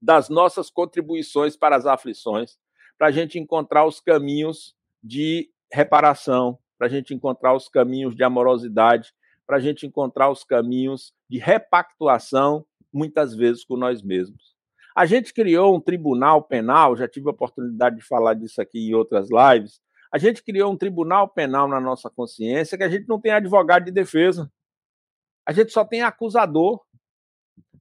das 0.00 0.28
nossas 0.28 0.70
contribuições 0.70 1.56
para 1.56 1.76
as 1.76 1.86
aflições? 1.86 2.56
Para 2.96 3.08
a 3.08 3.10
gente 3.10 3.38
encontrar 3.38 3.84
os 3.84 4.00
caminhos 4.00 4.74
de 5.02 5.50
reparação, 5.72 6.58
para 6.78 6.86
a 6.86 6.90
gente 6.90 7.12
encontrar 7.12 7.54
os 7.54 7.68
caminhos 7.68 8.14
de 8.14 8.22
amorosidade, 8.22 9.12
para 9.46 9.56
a 9.56 9.60
gente 9.60 9.86
encontrar 9.86 10.30
os 10.30 10.44
caminhos 10.44 11.12
de 11.28 11.38
repactuação, 11.38 12.64
muitas 12.92 13.34
vezes 13.34 13.64
com 13.64 13.76
nós 13.76 14.02
mesmos. 14.02 14.54
A 14.96 15.06
gente 15.06 15.34
criou 15.34 15.74
um 15.74 15.80
tribunal 15.80 16.42
penal, 16.42 16.96
já 16.96 17.08
tive 17.08 17.26
a 17.26 17.32
oportunidade 17.32 17.96
de 17.96 18.02
falar 18.02 18.34
disso 18.34 18.62
aqui 18.62 18.78
em 18.78 18.94
outras 18.94 19.28
lives. 19.28 19.80
A 20.12 20.18
gente 20.18 20.44
criou 20.44 20.72
um 20.72 20.76
tribunal 20.76 21.28
penal 21.28 21.66
na 21.66 21.80
nossa 21.80 22.08
consciência 22.08 22.78
que 22.78 22.84
a 22.84 22.88
gente 22.88 23.08
não 23.08 23.20
tem 23.20 23.32
advogado 23.32 23.84
de 23.84 23.90
defesa. 23.90 24.48
A 25.46 25.52
gente 25.52 25.72
só 25.72 25.84
tem 25.84 26.02
acusador. 26.02 26.80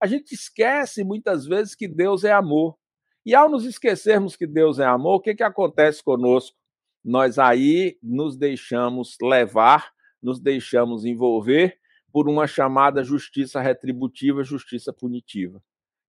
A 0.01 0.07
gente 0.07 0.33
esquece 0.33 1.03
muitas 1.03 1.45
vezes 1.45 1.75
que 1.75 1.87
Deus 1.87 2.23
é 2.23 2.31
amor. 2.31 2.77
E 3.25 3.33
ao 3.33 3.49
nos 3.49 3.65
esquecermos 3.65 4.35
que 4.35 4.45
Deus 4.45 4.79
é 4.79 4.85
amor, 4.85 5.15
o 5.15 5.19
que, 5.21 5.33
que 5.33 5.43
acontece 5.43 6.03
conosco? 6.03 6.57
nós 7.03 7.37
aí 7.37 7.97
nos 8.01 8.37
deixamos 8.37 9.17
levar, 9.21 9.91
nos 10.21 10.39
deixamos 10.39 11.03
envolver 11.03 11.77
por 12.11 12.29
uma 12.29 12.47
chamada 12.47 13.03
justiça 13.03 13.59
retributiva, 13.59 14.43
justiça 14.43 14.93
punitiva. 14.93 15.61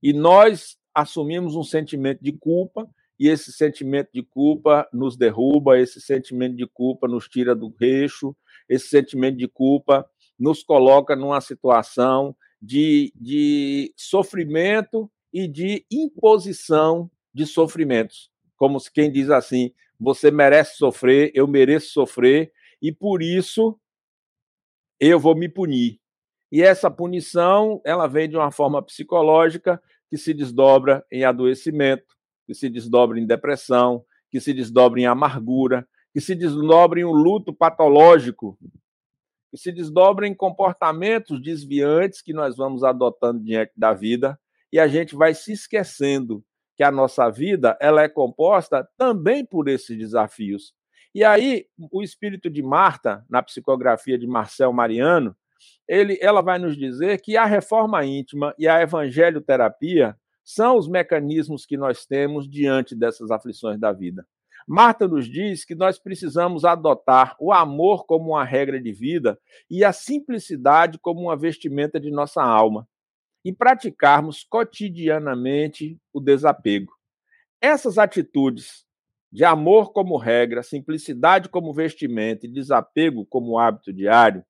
E 0.03 0.13
nós 0.13 0.77
assumimos 0.95 1.57
um 1.57 1.65
sentimento 1.65 2.23
de 2.23 2.33
culpa, 2.33 2.89
e 3.19 3.29
esse 3.29 3.53
sentimento 3.53 4.11
de 4.13 4.23
culpa 4.23 4.89
nos 4.93 5.17
derruba, 5.17 5.79
esse 5.79 6.01
sentimento 6.01 6.57
de 6.57 6.67
culpa 6.67 7.09
nos 7.09 7.29
tira 7.29 7.55
do 7.55 7.75
eixo, 7.81 8.37
esse 8.69 8.89
sentimento 8.89 9.39
de 9.39 9.49
culpa 9.49 10.09
nos 10.39 10.63
coloca 10.63 11.15
numa 11.15 11.41
situação 11.41 12.37
de, 12.61 13.13
de 13.15 13.93
sofrimento 13.97 15.11
e 15.33 15.49
de 15.49 15.85
imposição 15.91 17.11
de 17.33 17.47
sofrimentos. 17.47 18.31
Como 18.57 18.79
quem 18.93 19.11
diz 19.11 19.31
assim: 19.31 19.73
você 19.99 20.31
merece 20.31 20.77
sofrer, 20.77 21.31
eu 21.35 21.47
mereço 21.47 21.93
sofrer, 21.93 22.53
e 22.81 22.93
por 22.93 23.23
isso 23.23 23.79
eu 25.01 25.19
vou 25.19 25.37
me 25.37 25.49
punir. 25.49 26.01
E 26.51 26.63
essa 26.63 26.91
punição, 26.91 27.81
ela 27.85 28.07
vem 28.07 28.29
de 28.29 28.37
uma 28.37 28.53
forma 28.53 28.81
psicológica 28.81 29.83
que 30.09 30.17
se 30.17 30.33
desdobra 30.33 31.05
em 31.11 31.25
adoecimento, 31.25 32.15
que 32.47 32.55
se 32.55 32.69
desdobra 32.69 33.19
em 33.19 33.27
depressão, 33.27 34.05
que 34.31 34.41
se 34.41 34.53
desdobra 34.53 35.01
em 35.01 35.07
amargura, 35.07 35.87
que 36.13 36.21
se 36.21 36.35
desdobra 36.35 37.01
em 37.01 37.05
um 37.05 37.13
luto 37.13 37.53
patológico, 37.53 38.57
que 39.55 39.61
se 39.61 39.71
desdobra 39.71 40.27
em 40.27 40.35
comportamentos 40.35 41.41
desviantes 41.41 42.21
que 42.21 42.33
nós 42.33 42.57
vamos 42.57 42.83
adotando 42.83 43.39
diante 43.39 43.71
da 43.77 43.95
vida 43.95 44.37
e 44.73 44.81
a 44.81 44.89
gente 44.89 45.15
vai 45.15 45.33
se 45.33 45.53
esquecendo 45.53 46.45
que 46.77 46.83
a 46.83 46.91
nossa 46.91 47.31
vida 47.31 47.79
ela 47.81 48.03
é 48.03 48.09
composta 48.09 48.85
também 48.99 49.47
por 49.47 49.69
esses 49.69 49.97
desafios. 49.97 50.75
E 51.15 51.23
aí, 51.23 51.67
o 51.93 52.03
espírito 52.03 52.51
de 52.51 52.65
Marta, 52.65 53.25
na 53.31 53.41
psicografia 53.45 54.19
de 54.19 54.27
Marcel 54.27 54.73
Mariano, 54.73 55.37
ele, 55.87 56.19
ela 56.21 56.43
vai 56.43 56.59
nos 56.59 56.77
dizer 56.77 57.21
que 57.21 57.37
a 57.37 57.45
reforma 57.45 58.05
íntima 58.05 58.53
e 58.59 58.67
a 58.67 58.83
evangelioterapia 58.83 60.19
são 60.43 60.77
os 60.77 60.89
mecanismos 60.89 61.65
que 61.65 61.77
nós 61.77 62.05
temos 62.05 62.51
diante 62.51 62.97
dessas 62.97 63.31
aflições 63.31 63.79
da 63.79 63.93
vida. 63.93 64.27
Marta 64.67 65.07
nos 65.07 65.29
diz 65.29 65.65
que 65.65 65.75
nós 65.75 65.99
precisamos 65.99 66.65
adotar 66.65 67.37
o 67.39 67.53
amor 67.53 68.07
como 68.07 68.31
uma 68.31 68.45
regra 68.45 68.81
de 68.81 68.93
vida 68.93 69.39
e 69.71 69.85
a 69.85 69.93
simplicidade 69.93 70.99
como 70.99 71.21
uma 71.21 71.37
vestimenta 71.37 72.01
de 72.01 72.11
nossa 72.11 72.43
alma 72.43 72.89
e 73.45 73.53
praticarmos 73.53 74.43
cotidianamente 74.43 75.99
o 76.13 76.21
desapego. 76.21 76.93
Essas 77.61 77.99
atitudes 77.99 78.87
de 79.31 79.45
amor 79.45 79.93
como 79.93 80.17
regra, 80.17 80.63
simplicidade 80.63 81.49
como 81.49 81.75
vestimento 81.75 82.47
e 82.47 82.49
desapego 82.49 83.27
como 83.27 83.59
hábito 83.59 83.93
diário, 83.93 84.45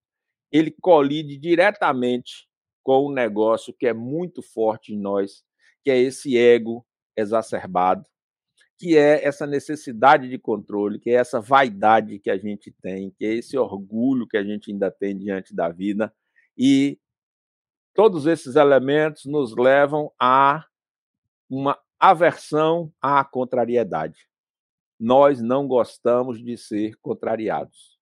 ele 0.53 0.71
colide 0.71 1.37
diretamente 1.37 2.47
com 2.85 3.09
um 3.09 3.13
negócio 3.13 3.75
que 3.77 3.87
é 3.87 3.95
muito 3.95 4.43
forte 4.43 4.93
em 4.93 4.99
nós, 5.01 5.43
que 5.83 5.91
é 5.91 5.99
esse 5.99 6.37
ego 6.37 6.87
exacerbado, 7.17 8.05
que 8.79 8.97
é 8.97 9.25
essa 9.25 9.47
necessidade 9.47 10.29
de 10.29 10.39
controle, 10.39 10.99
que 10.99 11.11
é 11.11 11.15
essa 11.15 11.41
vaidade 11.41 12.19
que 12.19 12.31
a 12.31 12.37
gente 12.37 12.75
tem, 12.83 13.11
que 13.17 13.25
é 13.25 13.35
esse 13.35 13.57
orgulho 13.57 14.27
que 14.27 14.37
a 14.37 14.43
gente 14.43 14.73
ainda 14.73 14.91
tem 14.91 15.17
diante 15.17 15.55
da 15.55 15.69
vida 15.69 16.13
e 16.57 16.99
Todos 17.95 18.27
esses 18.27 18.57
elementos 18.57 19.25
nos 19.25 19.57
levam 19.57 20.11
a 20.21 20.67
uma 21.49 21.79
aversão 21.99 22.93
à 23.01 23.25
contrariedade. 23.25 24.29
Nós 24.99 25.41
não 25.41 25.69
gostamos 25.69 26.43
de 26.43 26.57
ser 26.57 26.97
contrariados. 27.01 27.97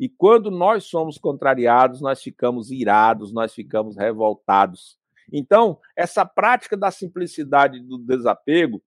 E 0.00 0.08
quando 0.08 0.50
nós 0.50 0.84
somos 0.84 1.18
contrariados, 1.18 2.00
nós 2.00 2.22
ficamos 2.22 2.70
irados, 2.70 3.30
nós 3.30 3.52
ficamos 3.52 3.94
revoltados. 3.94 4.98
Então, 5.30 5.78
essa 5.94 6.24
prática 6.24 6.74
da 6.74 6.90
simplicidade 6.90 7.78
do 7.80 7.98
desapego, 7.98 8.82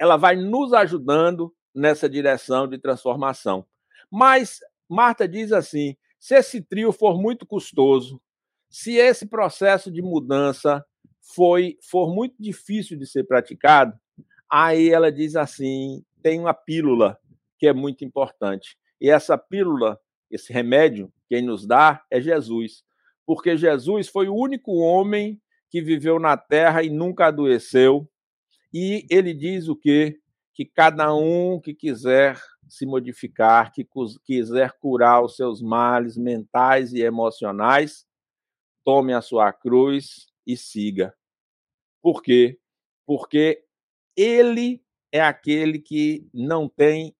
ela 0.00 0.16
vai 0.16 0.34
nos 0.34 0.72
ajudando 0.72 1.54
nessa 1.74 2.08
direção 2.08 2.66
de 2.66 2.78
transformação. 2.78 3.66
Mas 4.10 4.58
Marta 4.88 5.28
diz 5.28 5.52
assim: 5.52 5.94
se 6.18 6.34
esse 6.34 6.62
trio 6.62 6.90
for 6.90 7.20
muito 7.20 7.46
custoso, 7.46 8.20
se 8.70 8.96
esse 8.96 9.26
processo 9.26 9.90
de 9.90 10.00
mudança 10.00 10.84
foi 11.34 11.76
for 11.82 12.12
muito 12.12 12.34
difícil 12.40 12.96
de 12.96 13.06
ser 13.06 13.24
praticado, 13.24 13.96
aí 14.50 14.88
ela 14.88 15.12
diz 15.12 15.36
assim: 15.36 16.02
tem 16.22 16.40
uma 16.40 16.54
pílula 16.54 17.18
que 17.58 17.66
é 17.66 17.72
muito 17.72 18.04
importante. 18.04 18.78
E 18.98 19.10
essa 19.10 19.36
pílula, 19.36 20.00
esse 20.30 20.52
remédio, 20.52 21.12
quem 21.28 21.42
nos 21.42 21.66
dá 21.66 22.02
é 22.10 22.20
Jesus. 22.20 22.82
Porque 23.26 23.56
Jesus 23.56 24.08
foi 24.08 24.28
o 24.28 24.34
único 24.34 24.72
homem 24.78 25.40
que 25.70 25.80
viveu 25.80 26.18
na 26.18 26.36
terra 26.36 26.82
e 26.82 26.90
nunca 26.90 27.26
adoeceu. 27.26 28.08
E 28.72 29.06
ele 29.10 29.34
diz 29.34 29.68
o 29.68 29.76
quê? 29.76 30.20
que 30.60 30.66
cada 30.66 31.14
um 31.14 31.58
que 31.58 31.72
quiser 31.72 32.38
se 32.68 32.84
modificar, 32.84 33.72
que 33.72 33.88
quiser 34.22 34.72
curar 34.78 35.24
os 35.24 35.34
seus 35.34 35.62
males 35.62 36.18
mentais 36.18 36.92
e 36.92 37.00
emocionais, 37.00 38.06
tome 38.84 39.14
a 39.14 39.22
sua 39.22 39.54
cruz 39.54 40.26
e 40.46 40.58
siga. 40.58 41.14
Por 42.02 42.22
quê? 42.22 42.58
Porque 43.06 43.64
ele 44.14 44.84
é 45.10 45.22
aquele 45.22 45.78
que 45.78 46.28
não 46.32 46.68
tem 46.68 47.16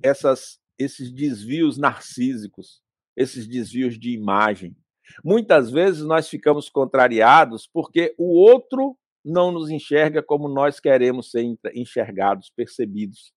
essas, 0.00 0.60
esses 0.78 1.10
desvios 1.10 1.76
narcísicos, 1.76 2.80
esses 3.16 3.48
desvios 3.48 3.98
de 3.98 4.12
imagem. 4.12 4.76
Muitas 5.24 5.68
vezes 5.68 6.02
nós 6.02 6.28
ficamos 6.28 6.68
contrariados 6.68 7.66
porque 7.66 8.14
o 8.16 8.38
outro 8.38 8.96
não 9.24 9.50
nos 9.50 9.70
enxerga 9.70 10.22
como 10.22 10.48
nós 10.48 10.78
queremos 10.78 11.30
ser 11.30 11.44
enxergados, 11.74 12.50
percebidos. 12.50 13.32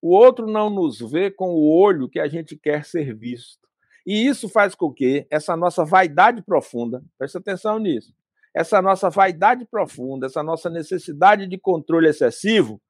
O 0.00 0.14
outro 0.16 0.46
não 0.46 0.68
nos 0.68 0.98
vê 0.98 1.30
com 1.30 1.54
o 1.54 1.78
olho 1.78 2.08
que 2.08 2.18
a 2.18 2.26
gente 2.26 2.56
quer 2.56 2.84
ser 2.84 3.14
visto. 3.14 3.68
E 4.04 4.26
isso 4.26 4.48
faz 4.48 4.74
com 4.74 4.92
que 4.92 5.26
essa 5.30 5.56
nossa 5.56 5.84
vaidade 5.84 6.42
profunda, 6.42 7.04
preste 7.16 7.38
atenção 7.38 7.78
nisso, 7.78 8.12
essa 8.54 8.82
nossa 8.82 9.08
vaidade 9.08 9.64
profunda, 9.64 10.26
essa 10.26 10.42
nossa 10.42 10.68
necessidade 10.68 11.46
de 11.46 11.56
controle 11.56 12.08
excessivo, 12.08 12.82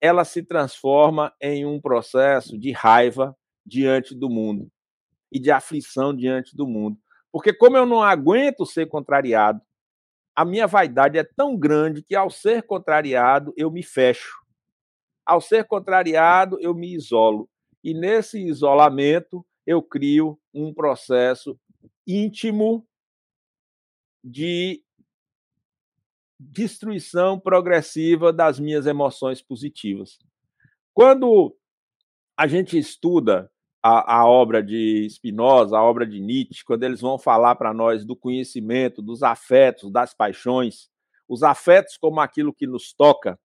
ela 0.00 0.24
se 0.24 0.42
transforma 0.42 1.32
em 1.40 1.66
um 1.66 1.80
processo 1.80 2.58
de 2.58 2.72
raiva 2.72 3.34
diante 3.66 4.14
do 4.14 4.28
mundo 4.28 4.70
e 5.32 5.38
de 5.38 5.50
aflição 5.50 6.14
diante 6.14 6.56
do 6.56 6.66
mundo. 6.66 6.98
Porque, 7.32 7.52
como 7.52 7.76
eu 7.76 7.86
não 7.86 8.02
aguento 8.02 8.66
ser 8.66 8.86
contrariado, 8.86 9.60
a 10.40 10.44
minha 10.46 10.66
vaidade 10.66 11.18
é 11.18 11.22
tão 11.22 11.54
grande 11.54 12.02
que, 12.02 12.16
ao 12.16 12.30
ser 12.30 12.62
contrariado, 12.62 13.52
eu 13.58 13.70
me 13.70 13.82
fecho. 13.82 14.40
Ao 15.22 15.38
ser 15.38 15.66
contrariado, 15.66 16.58
eu 16.62 16.74
me 16.74 16.94
isolo. 16.94 17.46
E 17.84 17.92
nesse 17.92 18.40
isolamento, 18.42 19.46
eu 19.66 19.82
crio 19.82 20.40
um 20.54 20.72
processo 20.72 21.60
íntimo 22.06 22.88
de 24.24 24.82
destruição 26.38 27.38
progressiva 27.38 28.32
das 28.32 28.58
minhas 28.58 28.86
emoções 28.86 29.42
positivas. 29.42 30.18
Quando 30.94 31.54
a 32.34 32.46
gente 32.46 32.78
estuda 32.78 33.52
a, 33.82 34.20
a 34.20 34.26
obra 34.26 34.62
de 34.62 35.08
Spinoza, 35.08 35.76
a 35.76 35.82
obra 35.82 36.06
de 36.06 36.20
Nietzsche, 36.20 36.64
quando 36.64 36.82
eles 36.84 37.00
vão 37.00 37.18
falar 37.18 37.56
para 37.56 37.72
nós 37.72 38.04
do 38.04 38.14
conhecimento, 38.14 39.00
dos 39.00 39.22
afetos, 39.22 39.90
das 39.90 40.14
paixões, 40.14 40.88
os 41.28 41.42
afetos 41.42 41.96
como 41.96 42.20
aquilo 42.20 42.52
que 42.52 42.66
nos 42.66 42.92
toca, 42.92 43.38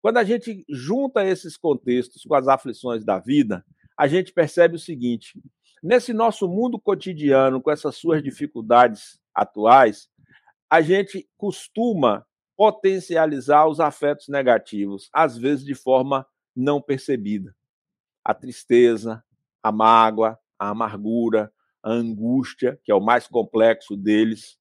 quando 0.00 0.18
a 0.18 0.24
gente 0.24 0.64
junta 0.68 1.24
esses 1.24 1.56
contextos 1.56 2.22
com 2.22 2.34
as 2.34 2.46
aflições 2.46 3.04
da 3.04 3.18
vida, 3.18 3.64
a 3.98 4.06
gente 4.06 4.32
percebe 4.32 4.76
o 4.76 4.78
seguinte: 4.78 5.40
nesse 5.82 6.12
nosso 6.12 6.48
mundo 6.48 6.78
cotidiano, 6.78 7.60
com 7.60 7.70
essas 7.70 7.96
suas 7.96 8.22
dificuldades 8.22 9.18
atuais, 9.34 10.08
a 10.70 10.80
gente 10.80 11.28
costuma 11.36 12.24
potencializar 12.56 13.66
os 13.66 13.80
afetos 13.80 14.28
negativos, 14.28 15.08
às 15.12 15.36
vezes 15.38 15.64
de 15.64 15.74
forma 15.74 16.26
não 16.54 16.82
percebida. 16.82 17.54
A 18.24 18.34
tristeza, 18.34 19.24
a 19.68 19.72
mágoa, 19.72 20.38
a 20.58 20.70
amargura, 20.70 21.52
a 21.82 21.90
angústia, 21.90 22.78
que 22.84 22.90
é 22.90 22.94
o 22.94 23.00
mais 23.00 23.26
complexo 23.26 23.96
deles, 23.96 24.56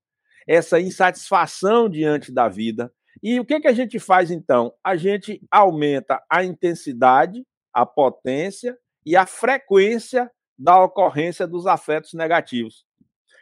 essa 0.47 0.79
insatisfação 0.79 1.89
diante 1.89 2.31
da 2.31 2.47
vida. 2.47 2.91
E 3.21 3.39
o 3.39 3.45
que, 3.45 3.59
que 3.59 3.67
a 3.67 3.73
gente 3.73 3.99
faz 3.99 4.29
então? 4.29 4.73
A 4.83 4.95
gente 4.95 5.41
aumenta 5.51 6.21
a 6.31 6.43
intensidade, 6.43 7.45
a 7.73 7.85
potência 7.85 8.77
e 9.05 9.15
a 9.15 9.25
frequência 9.25 10.29
da 10.57 10.83
ocorrência 10.83 11.47
dos 11.47 11.65
afetos 11.65 12.13
negativos. 12.13 12.85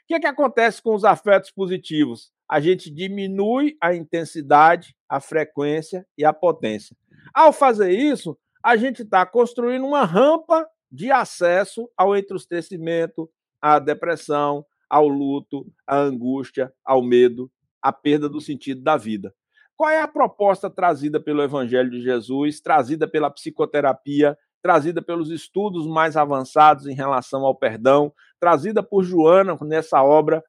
O 0.04 0.08
que, 0.08 0.20
que 0.20 0.28
acontece 0.28 0.82
com 0.82 0.94
os 0.94 1.04
afetos 1.04 1.52
positivos? 1.52 2.32
A 2.50 2.60
gente 2.60 2.92
diminui 2.92 3.76
a 3.82 3.96
intensidade, 3.96 4.96
a 5.10 5.20
frequência 5.20 6.06
e 6.18 6.24
a 6.24 6.32
potência. 6.32 6.96
Ao 7.34 7.52
fazer 7.52 7.90
isso, 7.90 8.38
a 8.64 8.76
gente 8.76 9.02
está 9.02 9.26
construindo 9.26 9.86
uma 9.86 10.06
rampa 10.06 10.68
de 10.96 11.12
acesso 11.12 11.90
ao 11.98 12.16
entristecimento, 12.16 13.30
à 13.62 13.80
depressão, 13.80 14.66
ao 14.90 15.08
luto, 15.08 15.68
à 15.86 15.98
angústia, 15.98 16.74
ao 16.84 17.02
medo, 17.02 17.52
à 17.82 17.92
perda 17.92 18.30
do 18.30 18.40
sentido 18.40 18.82
da 18.82 18.96
vida. 18.96 19.34
Qual 19.76 19.90
é 19.90 20.00
a 20.00 20.08
proposta 20.08 20.70
trazida 20.70 21.20
pelo 21.20 21.44
Evangelho 21.44 21.90
de 21.92 22.02
Jesus, 22.02 22.62
trazida 22.62 23.06
pela 23.08 23.30
psicoterapia, 23.30 24.38
trazida 24.62 25.02
pelos 25.02 25.30
estudos 25.30 25.86
mais 25.86 26.16
avançados 26.16 26.88
em 26.88 26.96
relação 26.96 27.46
ao 27.46 27.54
perdão, 27.54 28.14
trazida 28.40 28.82
por 28.82 29.04
Joana 29.04 29.58
nessa 29.62 30.02
obra 30.02 30.42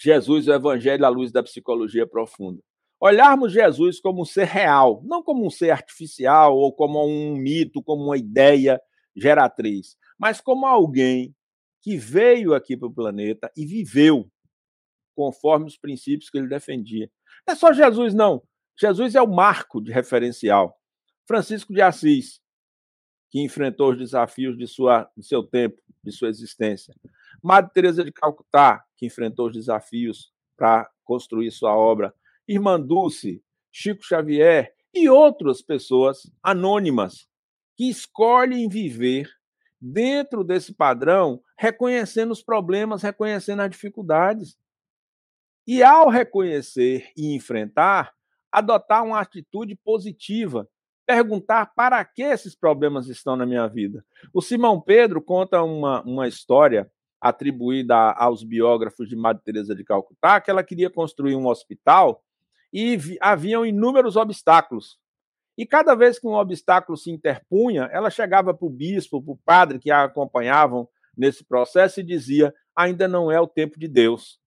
Jesus, 0.00 0.48
o 0.48 0.52
Evangelho 0.52 1.04
à 1.04 1.08
luz 1.08 1.30
da 1.30 1.42
psicologia 1.42 2.06
profunda? 2.06 2.62
Olharmos 2.98 3.52
Jesus 3.52 4.00
como 4.00 4.22
um 4.22 4.24
ser 4.24 4.46
real, 4.46 5.02
não 5.04 5.22
como 5.22 5.44
um 5.44 5.50
ser 5.50 5.70
artificial 5.70 6.56
ou 6.56 6.72
como 6.72 7.04
um 7.04 7.36
mito, 7.36 7.82
como 7.82 8.04
uma 8.04 8.16
ideia 8.16 8.80
geratriz, 9.20 9.96
mas 10.18 10.40
como 10.40 10.66
alguém 10.66 11.34
que 11.80 11.96
veio 11.96 12.54
aqui 12.54 12.76
para 12.76 12.88
o 12.88 12.92
planeta 12.92 13.50
e 13.56 13.64
viveu 13.64 14.30
conforme 15.14 15.66
os 15.66 15.76
princípios 15.76 16.30
que 16.30 16.38
ele 16.38 16.48
defendia. 16.48 17.10
Não 17.46 17.52
é 17.52 17.56
só 17.56 17.72
Jesus, 17.72 18.14
não. 18.14 18.42
Jesus 18.78 19.14
é 19.14 19.22
o 19.22 19.26
marco 19.26 19.80
de 19.80 19.90
referencial. 19.90 20.78
Francisco 21.26 21.72
de 21.72 21.82
Assis, 21.82 22.40
que 23.30 23.42
enfrentou 23.42 23.92
os 23.92 23.98
desafios 23.98 24.56
de, 24.56 24.66
sua, 24.66 25.10
de 25.16 25.26
seu 25.26 25.42
tempo, 25.42 25.80
de 26.02 26.12
sua 26.12 26.28
existência. 26.28 26.94
Madre 27.42 27.70
Teresa 27.72 28.04
de 28.04 28.12
Calcutá, 28.12 28.84
que 28.96 29.06
enfrentou 29.06 29.48
os 29.48 29.52
desafios 29.52 30.32
para 30.56 30.90
construir 31.04 31.50
sua 31.50 31.76
obra. 31.76 32.14
Irmã 32.46 32.80
Dulce, 32.80 33.42
Chico 33.70 34.04
Xavier 34.04 34.74
e 34.94 35.08
outras 35.08 35.60
pessoas 35.60 36.30
anônimas 36.42 37.27
que 37.78 37.88
escolhem 37.88 38.68
viver 38.68 39.30
dentro 39.80 40.42
desse 40.42 40.74
padrão, 40.74 41.40
reconhecendo 41.56 42.32
os 42.32 42.42
problemas, 42.42 43.02
reconhecendo 43.02 43.60
as 43.60 43.70
dificuldades. 43.70 44.58
E 45.64 45.80
ao 45.80 46.08
reconhecer 46.08 47.08
e 47.16 47.36
enfrentar, 47.36 48.12
adotar 48.50 49.04
uma 49.04 49.20
atitude 49.20 49.76
positiva, 49.76 50.68
perguntar 51.06 51.66
para 51.76 52.04
que 52.04 52.22
esses 52.22 52.56
problemas 52.56 53.06
estão 53.06 53.36
na 53.36 53.46
minha 53.46 53.68
vida. 53.68 54.04
O 54.34 54.42
Simão 54.42 54.80
Pedro 54.80 55.22
conta 55.22 55.62
uma, 55.62 56.02
uma 56.02 56.26
história 56.26 56.90
atribuída 57.20 57.94
aos 57.94 58.42
biógrafos 58.42 59.08
de 59.08 59.14
Madre 59.14 59.44
Teresa 59.44 59.72
de 59.72 59.84
Calcutá, 59.84 60.40
que 60.40 60.50
ela 60.50 60.64
queria 60.64 60.90
construir 60.90 61.36
um 61.36 61.46
hospital 61.46 62.24
e 62.72 62.98
haviam 63.20 63.64
inúmeros 63.64 64.16
obstáculos. 64.16 64.98
E 65.58 65.66
cada 65.66 65.96
vez 65.96 66.20
que 66.20 66.26
um 66.28 66.34
obstáculo 66.34 66.96
se 66.96 67.10
interpunha, 67.10 67.90
ela 67.92 68.10
chegava 68.10 68.54
para 68.54 68.64
o 68.64 68.70
bispo, 68.70 69.20
para 69.20 69.32
o 69.32 69.36
padre 69.36 69.80
que 69.80 69.90
a 69.90 70.04
acompanhavam 70.04 70.88
nesse 71.16 71.42
processo 71.42 71.98
e 71.98 72.04
dizia: 72.04 72.54
ainda 72.76 73.08
não 73.08 73.28
é 73.28 73.40
o 73.40 73.48
tempo 73.48 73.76
de 73.76 73.88
Deus. 73.88 74.38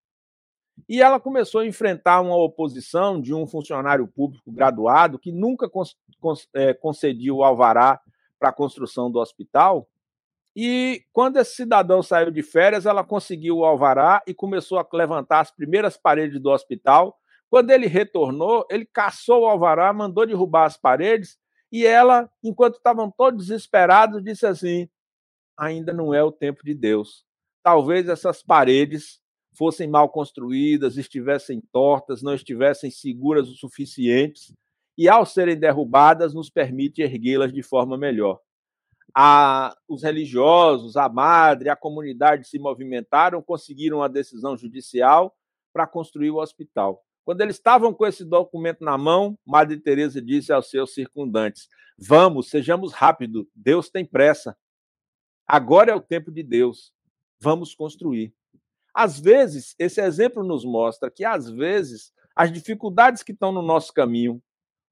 E 0.87 1.01
ela 1.01 1.19
começou 1.19 1.59
a 1.59 1.65
enfrentar 1.65 2.21
uma 2.21 2.37
oposição 2.37 3.19
de 3.19 3.33
um 3.33 3.45
funcionário 3.45 4.07
público 4.07 4.49
graduado 4.49 5.19
que 5.19 5.33
nunca 5.33 5.69
é, 6.55 6.73
concediu 6.73 7.37
o 7.37 7.43
alvará 7.43 7.99
para 8.39 8.49
a 8.49 8.53
construção 8.53 9.11
do 9.11 9.19
hospital. 9.19 9.89
E 10.55 11.03
quando 11.11 11.37
esse 11.37 11.55
cidadão 11.55 12.01
saiu 12.01 12.31
de 12.31 12.41
férias, 12.41 12.85
ela 12.85 13.03
conseguiu 13.03 13.57
o 13.57 13.65
alvará 13.65 14.23
e 14.25 14.33
começou 14.33 14.79
a 14.79 14.87
levantar 14.93 15.41
as 15.41 15.51
primeiras 15.51 15.97
paredes 15.97 16.39
do 16.39 16.49
hospital 16.49 17.20
quando 17.51 17.69
ele 17.71 17.85
retornou, 17.85 18.65
ele 18.71 18.85
caçou 18.85 19.41
o 19.41 19.45
alvará, 19.45 19.91
mandou 19.91 20.25
derrubar 20.25 20.63
as 20.63 20.77
paredes, 20.77 21.37
e 21.69 21.85
ela, 21.85 22.31
enquanto 22.41 22.75
estavam 22.75 23.11
todos 23.11 23.47
desesperados, 23.47 24.23
disse 24.23 24.45
assim: 24.45 24.89
ainda 25.59 25.91
não 25.91 26.13
é 26.13 26.23
o 26.23 26.31
tempo 26.31 26.63
de 26.63 26.73
Deus. 26.73 27.25
Talvez 27.61 28.07
essas 28.07 28.41
paredes 28.41 29.19
fossem 29.53 29.85
mal 29.85 30.07
construídas, 30.07 30.95
estivessem 30.95 31.61
tortas, 31.73 32.23
não 32.23 32.33
estivessem 32.33 32.89
seguras 32.89 33.49
o 33.49 33.55
suficientes, 33.55 34.53
e 34.97 35.09
ao 35.09 35.25
serem 35.25 35.59
derrubadas, 35.59 36.33
nos 36.33 36.49
permite 36.49 37.01
erguê-las 37.01 37.51
de 37.51 37.61
forma 37.61 37.97
melhor. 37.97 38.39
A, 39.13 39.75
os 39.89 40.03
religiosos, 40.03 40.95
a 40.95 41.09
madre, 41.09 41.67
a 41.67 41.75
comunidade 41.75 42.47
se 42.47 42.57
movimentaram, 42.57 43.41
conseguiram 43.41 44.01
a 44.01 44.07
decisão 44.07 44.55
judicial 44.55 45.35
para 45.73 45.85
construir 45.85 46.31
o 46.31 46.37
hospital. 46.37 47.03
Quando 47.23 47.41
eles 47.41 47.55
estavam 47.55 47.93
com 47.93 48.05
esse 48.05 48.25
documento 48.25 48.83
na 48.83 48.97
mão, 48.97 49.37
Madre 49.45 49.77
Teresa 49.79 50.21
disse 50.21 50.51
aos 50.51 50.69
seus 50.69 50.93
circundantes: 50.93 51.67
"Vamos, 51.97 52.49
sejamos 52.49 52.93
rápidos, 52.93 53.45
Deus 53.55 53.89
tem 53.89 54.05
pressa. 54.05 54.57
Agora 55.47 55.91
é 55.91 55.95
o 55.95 56.01
tempo 56.01 56.31
de 56.31 56.43
Deus. 56.43 56.93
Vamos 57.39 57.75
construir." 57.75 58.33
Às 58.93 59.19
vezes, 59.19 59.75
esse 59.79 60.01
exemplo 60.01 60.43
nos 60.43 60.65
mostra 60.65 61.09
que 61.09 61.23
às 61.23 61.49
vezes 61.49 62.11
as 62.35 62.51
dificuldades 62.51 63.23
que 63.23 63.31
estão 63.31 63.51
no 63.51 63.61
nosso 63.61 63.93
caminho, 63.93 64.41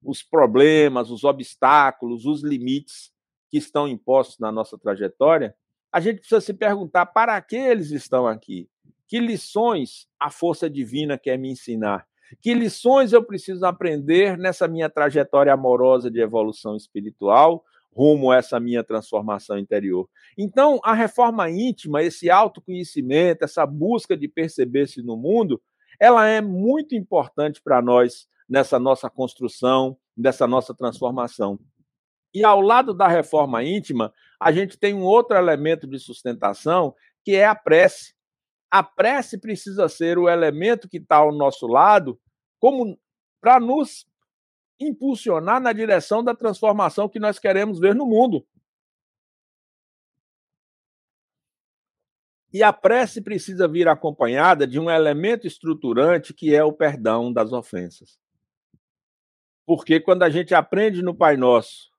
os 0.02 0.22
problemas, 0.22 1.10
os 1.10 1.24
obstáculos, 1.24 2.24
os 2.24 2.42
limites 2.42 3.12
que 3.50 3.58
estão 3.58 3.88
impostos 3.88 4.38
na 4.38 4.50
nossa 4.50 4.78
trajetória, 4.78 5.54
a 5.92 6.00
gente 6.00 6.20
precisa 6.20 6.40
se 6.40 6.54
perguntar 6.54 7.06
para 7.06 7.40
que 7.42 7.56
eles 7.56 7.90
estão 7.90 8.26
aqui? 8.26 8.68
Que 9.06 9.18
lições 9.18 10.06
a 10.18 10.30
força 10.30 10.70
divina 10.70 11.18
quer 11.18 11.36
me 11.36 11.50
ensinar? 11.50 12.06
Que 12.40 12.54
lições 12.54 13.12
eu 13.12 13.24
preciso 13.24 13.64
aprender 13.66 14.38
nessa 14.38 14.68
minha 14.68 14.88
trajetória 14.88 15.52
amorosa 15.52 16.10
de 16.10 16.20
evolução 16.20 16.76
espiritual, 16.76 17.64
rumo 17.92 18.30
a 18.30 18.36
essa 18.36 18.60
minha 18.60 18.84
transformação 18.84 19.58
interior? 19.58 20.08
Então, 20.38 20.80
a 20.84 20.92
reforma 20.92 21.50
íntima, 21.50 22.02
esse 22.02 22.30
autoconhecimento, 22.30 23.44
essa 23.44 23.66
busca 23.66 24.16
de 24.16 24.28
perceber-se 24.28 25.02
no 25.02 25.16
mundo, 25.16 25.60
ela 25.98 26.26
é 26.26 26.40
muito 26.40 26.94
importante 26.94 27.60
para 27.62 27.82
nós 27.82 28.26
nessa 28.48 28.78
nossa 28.78 29.10
construção, 29.10 29.96
dessa 30.16 30.46
nossa 30.46 30.74
transformação. 30.74 31.58
E 32.32 32.44
ao 32.44 32.60
lado 32.60 32.94
da 32.94 33.08
reforma 33.08 33.62
íntima, 33.62 34.12
a 34.40 34.52
gente 34.52 34.78
tem 34.78 34.94
um 34.94 35.02
outro 35.02 35.36
elemento 35.36 35.86
de 35.86 35.98
sustentação, 35.98 36.94
que 37.24 37.32
é 37.32 37.44
a 37.44 37.54
prece. 37.54 38.14
A 38.70 38.82
prece 38.82 39.38
precisa 39.38 39.88
ser 39.88 40.18
o 40.18 40.28
elemento 40.28 40.88
que 40.88 40.98
está 40.98 41.16
ao 41.16 41.32
nosso 41.32 41.66
lado, 41.66 42.20
como 42.58 42.98
para 43.40 43.58
nos 43.58 44.06
impulsionar 44.78 45.60
na 45.60 45.72
direção 45.72 46.22
da 46.22 46.34
transformação 46.34 47.08
que 47.08 47.18
nós 47.18 47.38
queremos 47.38 47.78
ver 47.78 47.94
no 47.94 48.06
mundo. 48.06 48.46
E 52.52 52.62
a 52.62 52.72
prece 52.72 53.20
precisa 53.22 53.68
vir 53.68 53.86
acompanhada 53.86 54.66
de 54.66 54.78
um 54.78 54.90
elemento 54.90 55.46
estruturante 55.46 56.34
que 56.34 56.54
é 56.54 56.64
o 56.64 56.72
perdão 56.72 57.32
das 57.32 57.52
ofensas. 57.52 58.18
Porque 59.64 60.00
quando 60.00 60.24
a 60.24 60.30
gente 60.30 60.52
aprende 60.52 61.00
no 61.00 61.14
Pai 61.14 61.36
Nosso, 61.36 61.90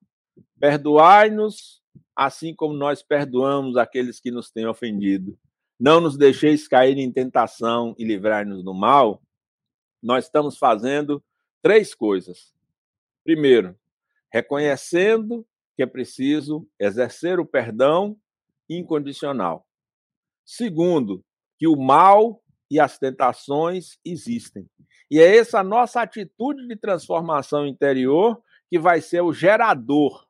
perdoai-nos 0.60 1.82
assim 2.14 2.54
como 2.54 2.74
nós 2.74 3.02
perdoamos 3.02 3.78
aqueles 3.78 4.20
que 4.20 4.30
nos 4.30 4.52
têm 4.52 4.68
ofendido. 4.68 5.40
Não 5.82 6.00
nos 6.00 6.16
deixeis 6.16 6.68
cair 6.68 7.00
em 7.00 7.12
tentação 7.12 7.96
e 7.98 8.06
livrai-nos 8.06 8.64
do 8.64 8.72
mal. 8.72 9.20
Nós 10.00 10.26
estamos 10.26 10.56
fazendo 10.56 11.24
três 11.60 11.96
coisas. 11.96 12.54
Primeiro, 13.24 13.76
reconhecendo 14.32 15.44
que 15.76 15.82
é 15.82 15.88
preciso 15.88 16.70
exercer 16.80 17.40
o 17.40 17.48
perdão 17.48 18.16
incondicional. 18.70 19.66
Segundo, 20.46 21.26
que 21.58 21.68
o 21.68 21.76
mal 21.76 22.44
e 22.70 22.80
as 22.80 23.00
tentações 23.00 23.98
existem. 24.06 24.70
E 25.10 25.20
é 25.20 25.36
essa 25.36 25.64
nossa 25.64 26.04
atitude 26.04 26.68
de 26.68 26.76
transformação 26.76 27.66
interior 27.66 28.40
que 28.70 28.78
vai 28.78 29.02
ser 29.02 29.22
o 29.22 29.34
gerador 29.34 30.28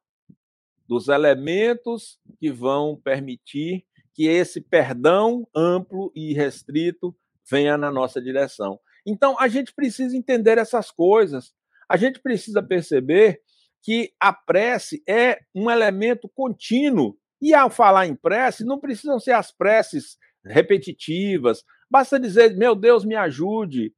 dos 0.87 1.09
elementos 1.09 2.17
que 2.39 2.49
vão 2.49 2.95
permitir 2.95 3.85
que 4.13 4.27
esse 4.27 4.61
perdão 4.61 5.47
amplo 5.55 6.11
e 6.15 6.33
restrito 6.33 7.15
venha 7.49 7.77
na 7.77 7.91
nossa 7.91 8.21
direção. 8.21 8.79
Então, 9.05 9.35
a 9.39 9.47
gente 9.47 9.73
precisa 9.73 10.15
entender 10.15 10.57
essas 10.57 10.91
coisas. 10.91 11.53
A 11.89 11.97
gente 11.97 12.19
precisa 12.21 12.61
perceber 12.61 13.41
que 13.81 14.13
a 14.19 14.31
prece 14.31 15.03
é 15.07 15.39
um 15.55 15.69
elemento 15.69 16.29
contínuo. 16.29 17.17
E 17.41 17.53
ao 17.53 17.69
falar 17.69 18.05
em 18.05 18.15
prece, 18.15 18.63
não 18.63 18.79
precisam 18.79 19.19
ser 19.19 19.31
as 19.31 19.51
preces 19.51 20.17
repetitivas. 20.45 21.63
Basta 21.89 22.19
dizer, 22.19 22.55
meu 22.55 22.75
Deus, 22.75 23.03
me 23.03 23.15
ajude, 23.15 23.93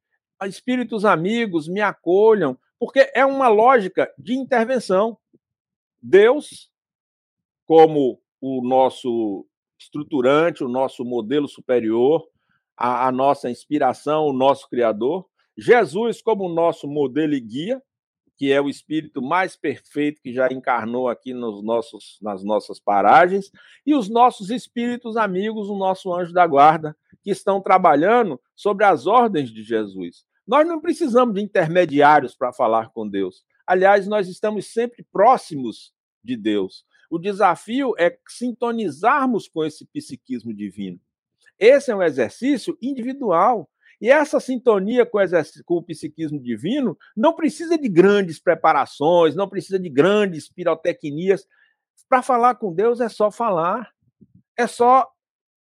espíritos 0.48 1.06
amigos 1.06 1.68
me 1.68 1.82
acolham, 1.82 2.58
porque 2.80 3.12
é 3.14 3.26
uma 3.26 3.48
lógica 3.48 4.12
de 4.18 4.34
intervenção. 4.34 5.18
Deus, 6.02 6.70
como 7.66 8.22
o 8.42 8.62
nosso 8.62 9.46
estruturante, 9.84 10.64
o 10.64 10.70
nosso 10.70 11.04
modelo 11.04 11.48
superior, 11.48 12.28
a, 12.78 13.08
a 13.08 13.12
nossa 13.12 13.50
inspiração, 13.50 14.26
o 14.26 14.34
nosso 14.34 14.68
Criador, 14.70 15.26
Jesus, 15.58 16.22
como 16.22 16.50
nosso 16.50 16.88
modelo 16.88 17.34
e 17.34 17.40
guia, 17.40 17.82
que 18.36 18.52
é 18.52 18.60
o 18.60 18.68
espírito 18.68 19.22
mais 19.22 19.56
perfeito 19.56 20.22
que 20.22 20.34
já 20.34 20.52
encarnou 20.52 21.08
aqui 21.08 21.34
nos 21.34 21.64
nossos, 21.64 22.18
nas 22.22 22.44
nossas 22.44 22.80
paragens, 22.80 23.52
e 23.86 23.94
os 23.94 24.10
nossos 24.10 24.50
espíritos 24.50 25.16
amigos, 25.16 25.70
o 25.70 25.78
nosso 25.78 26.14
anjo 26.14 26.34
da 26.34 26.46
guarda, 26.48 26.96
que 27.24 27.32
estão 27.32 27.62
trabalhando 27.62 28.40
sobre 28.56 28.86
as 28.86 29.06
ordens 29.06 29.52
de 29.52 29.64
Jesus. 29.64 30.26
Nós 30.46 30.68
não 30.68 30.82
precisamos 30.82 31.36
de 31.36 31.42
intermediários 31.42 32.36
para 32.36 32.52
falar 32.52 32.90
com 32.90 33.08
Deus. 33.08 33.44
Aliás, 33.66 34.08
nós 34.08 34.28
estamos 34.28 34.74
sempre 34.74 35.06
próximos 35.10 35.94
de 36.24 36.36
Deus. 36.36 36.84
O 37.14 37.20
desafio 37.20 37.94
é 38.00 38.18
sintonizarmos 38.28 39.48
com 39.48 39.64
esse 39.64 39.86
psiquismo 39.86 40.52
divino. 40.52 41.00
Esse 41.60 41.92
é 41.92 41.96
um 41.96 42.02
exercício 42.02 42.76
individual. 42.82 43.70
E 44.02 44.10
essa 44.10 44.40
sintonia 44.40 45.06
com 45.06 45.20
o, 45.20 45.64
com 45.64 45.76
o 45.76 45.84
psiquismo 45.84 46.40
divino 46.40 46.98
não 47.16 47.36
precisa 47.36 47.78
de 47.78 47.88
grandes 47.88 48.40
preparações, 48.40 49.36
não 49.36 49.48
precisa 49.48 49.78
de 49.78 49.90
grandes 49.90 50.50
pirotecnias. 50.50 51.48
Para 52.10 52.24
falar 52.24 52.56
com 52.56 52.74
Deus 52.74 53.00
é 53.00 53.08
só 53.08 53.30
falar, 53.30 53.92
é 54.58 54.66
só 54.66 55.08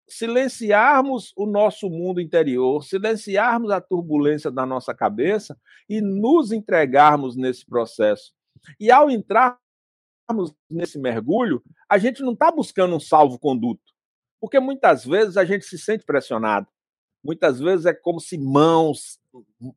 silenciarmos 0.08 1.34
o 1.36 1.44
nosso 1.44 1.90
mundo 1.90 2.18
interior, 2.18 2.82
silenciarmos 2.82 3.70
a 3.70 3.78
turbulência 3.78 4.50
da 4.50 4.64
nossa 4.64 4.94
cabeça 4.94 5.54
e 5.86 6.00
nos 6.00 6.50
entregarmos 6.50 7.36
nesse 7.36 7.66
processo. 7.66 8.32
E 8.80 8.90
ao 8.90 9.10
entrarmos 10.22 10.54
nesse 10.70 10.98
mergulho, 10.98 11.62
a 11.88 11.98
gente 11.98 12.22
não 12.22 12.32
está 12.32 12.50
buscando 12.50 12.94
um 12.96 13.00
salvo-conduto, 13.00 13.82
porque 14.40 14.58
muitas 14.58 15.04
vezes 15.04 15.36
a 15.36 15.44
gente 15.44 15.64
se 15.64 15.78
sente 15.78 16.04
pressionado. 16.04 16.66
Muitas 17.24 17.60
vezes 17.60 17.86
é 17.86 17.94
como 17.94 18.18
se 18.18 18.36
mãos 18.36 19.20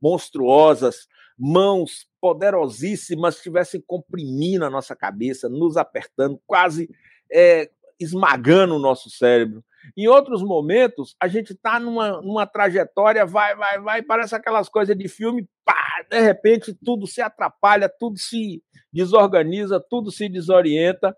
monstruosas, 0.01 1.07
mãos 1.37 2.07
poderosíssimas 2.19 3.35
estivessem 3.35 3.83
comprimindo 3.85 4.65
a 4.65 4.69
nossa 4.69 4.95
cabeça, 4.95 5.47
nos 5.47 5.77
apertando, 5.77 6.41
quase 6.47 6.89
é, 7.31 7.69
esmagando 7.99 8.75
o 8.75 8.79
nosso 8.79 9.09
cérebro. 9.11 9.63
Em 9.95 10.07
outros 10.07 10.41
momentos, 10.41 11.15
a 11.21 11.27
gente 11.27 11.53
está 11.53 11.79
numa, 11.79 12.21
numa 12.21 12.45
trajetória, 12.45 13.25
vai, 13.25 13.55
vai, 13.55 13.79
vai, 13.79 14.01
parece 14.01 14.35
aquelas 14.35 14.69
coisas 14.69 14.97
de 14.97 15.07
filme, 15.07 15.47
pá, 15.63 16.05
de 16.09 16.19
repente 16.19 16.73
tudo 16.73 17.05
se 17.07 17.21
atrapalha, 17.21 17.89
tudo 17.89 18.17
se 18.17 18.63
desorganiza, 18.91 19.79
tudo 19.79 20.11
se 20.11 20.29
desorienta. 20.29 21.15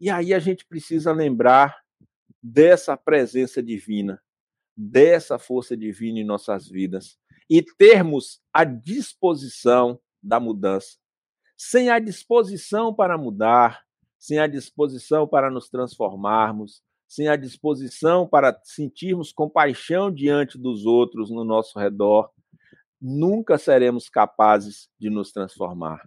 E 0.00 0.10
aí 0.10 0.32
a 0.32 0.38
gente 0.38 0.66
precisa 0.66 1.12
lembrar 1.12 1.76
dessa 2.42 2.96
presença 2.96 3.62
divina, 3.62 4.22
dessa 4.76 5.38
força 5.38 5.76
divina 5.76 6.20
em 6.20 6.24
nossas 6.24 6.68
vidas 6.68 7.18
e 7.48 7.62
termos 7.62 8.40
a 8.52 8.64
disposição 8.64 9.98
da 10.22 10.38
mudança. 10.38 10.96
Sem 11.56 11.88
a 11.88 11.98
disposição 11.98 12.94
para 12.94 13.16
mudar, 13.16 13.82
sem 14.18 14.38
a 14.38 14.46
disposição 14.46 15.26
para 15.26 15.50
nos 15.50 15.68
transformarmos, 15.68 16.82
sem 17.08 17.28
a 17.28 17.36
disposição 17.36 18.26
para 18.26 18.58
sentirmos 18.64 19.32
compaixão 19.32 20.10
diante 20.10 20.58
dos 20.58 20.84
outros 20.84 21.30
no 21.30 21.44
nosso 21.44 21.78
redor, 21.78 22.30
nunca 23.00 23.58
seremos 23.58 24.08
capazes 24.08 24.88
de 24.98 25.08
nos 25.08 25.30
transformar. 25.30 26.00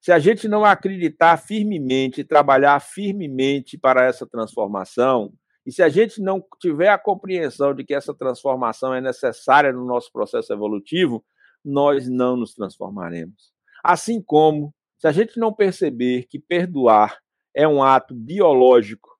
Se 0.00 0.12
a 0.12 0.18
gente 0.18 0.48
não 0.48 0.64
acreditar 0.64 1.36
firmemente, 1.36 2.24
trabalhar 2.24 2.80
firmemente 2.80 3.76
para 3.76 4.04
essa 4.04 4.26
transformação, 4.26 5.32
e 5.66 5.72
se 5.72 5.82
a 5.82 5.88
gente 5.88 6.22
não 6.22 6.42
tiver 6.58 6.88
a 6.88 6.98
compreensão 6.98 7.74
de 7.74 7.84
que 7.84 7.94
essa 7.94 8.14
transformação 8.14 8.94
é 8.94 9.00
necessária 9.00 9.72
no 9.72 9.84
nosso 9.84 10.10
processo 10.10 10.52
evolutivo, 10.52 11.22
nós 11.62 12.08
não 12.08 12.36
nos 12.36 12.54
transformaremos. 12.54 13.52
Assim 13.84 14.22
como, 14.22 14.72
se 14.98 15.06
a 15.06 15.12
gente 15.12 15.38
não 15.38 15.52
perceber 15.52 16.26
que 16.30 16.38
perdoar 16.38 17.18
é 17.54 17.68
um 17.68 17.82
ato 17.82 18.14
biológico 18.14 19.17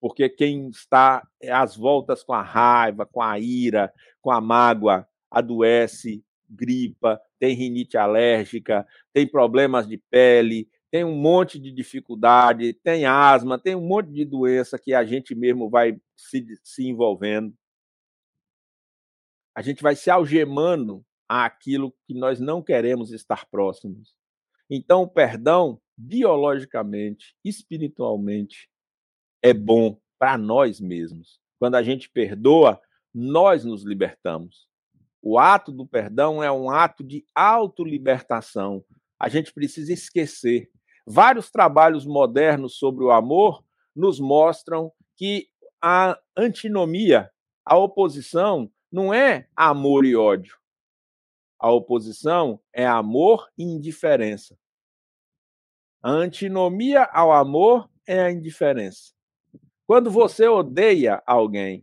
porque 0.00 0.28
quem 0.28 0.68
está 0.68 1.26
às 1.50 1.76
voltas 1.76 2.22
com 2.22 2.32
a 2.32 2.42
raiva, 2.42 3.04
com 3.06 3.20
a 3.20 3.38
ira, 3.38 3.92
com 4.20 4.30
a 4.30 4.40
mágoa, 4.40 5.06
adoece, 5.30 6.24
gripa, 6.48 7.20
tem 7.38 7.54
rinite 7.54 7.96
alérgica, 7.96 8.86
tem 9.12 9.26
problemas 9.26 9.86
de 9.86 9.98
pele, 10.10 10.68
tem 10.90 11.04
um 11.04 11.14
monte 11.14 11.58
de 11.58 11.70
dificuldade, 11.70 12.72
tem 12.72 13.04
asma, 13.04 13.58
tem 13.58 13.74
um 13.74 13.86
monte 13.86 14.10
de 14.10 14.24
doença 14.24 14.78
que 14.78 14.94
a 14.94 15.04
gente 15.04 15.34
mesmo 15.34 15.68
vai 15.68 16.00
se, 16.16 16.46
se 16.64 16.86
envolvendo. 16.86 17.54
A 19.54 19.60
gente 19.60 19.82
vai 19.82 19.94
se 19.94 20.10
algemando 20.10 21.04
àquilo 21.28 21.92
que 22.06 22.14
nós 22.14 22.40
não 22.40 22.62
queremos 22.62 23.12
estar 23.12 23.44
próximos. 23.46 24.14
Então, 24.70 25.02
o 25.02 25.08
perdão, 25.08 25.80
biologicamente, 25.96 27.34
espiritualmente, 27.44 28.70
é 29.42 29.52
bom 29.52 29.98
para 30.18 30.36
nós 30.36 30.80
mesmos. 30.80 31.40
Quando 31.58 31.76
a 31.76 31.82
gente 31.82 32.08
perdoa, 32.08 32.80
nós 33.14 33.64
nos 33.64 33.84
libertamos. 33.84 34.68
O 35.20 35.38
ato 35.38 35.72
do 35.72 35.86
perdão 35.86 36.42
é 36.42 36.50
um 36.50 36.70
ato 36.70 37.02
de 37.02 37.24
autolibertação, 37.34 38.84
a 39.18 39.28
gente 39.28 39.52
precisa 39.52 39.92
esquecer. 39.92 40.70
Vários 41.04 41.50
trabalhos 41.50 42.06
modernos 42.06 42.78
sobre 42.78 43.04
o 43.04 43.10
amor 43.10 43.64
nos 43.94 44.20
mostram 44.20 44.92
que 45.16 45.48
a 45.82 46.18
antinomia, 46.36 47.30
a 47.64 47.76
oposição, 47.76 48.70
não 48.90 49.12
é 49.12 49.48
amor 49.56 50.04
e 50.04 50.14
ódio. 50.14 50.56
A 51.58 51.70
oposição 51.70 52.60
é 52.72 52.86
amor 52.86 53.48
e 53.58 53.64
indiferença. 53.64 54.56
A 56.00 56.10
antinomia 56.10 57.02
ao 57.02 57.32
amor 57.32 57.90
é 58.06 58.20
a 58.20 58.30
indiferença. 58.30 59.17
Quando 59.88 60.10
você 60.10 60.46
odeia 60.46 61.22
alguém, 61.26 61.82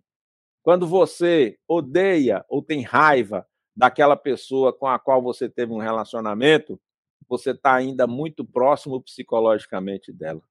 quando 0.61 0.85
você 0.85 1.57
odeia 1.67 2.45
ou 2.47 2.61
tem 2.61 2.83
raiva 2.83 3.47
daquela 3.75 4.15
pessoa 4.15 4.71
com 4.71 4.85
a 4.85 4.99
qual 4.99 5.23
você 5.23 5.49
teve 5.49 5.73
um 5.73 5.79
relacionamento, 5.79 6.79
você 7.27 7.49
está 7.49 7.73
ainda 7.73 8.05
muito 8.05 8.45
próximo 8.45 9.01
psicologicamente 9.01 10.13
dela. 10.13 10.43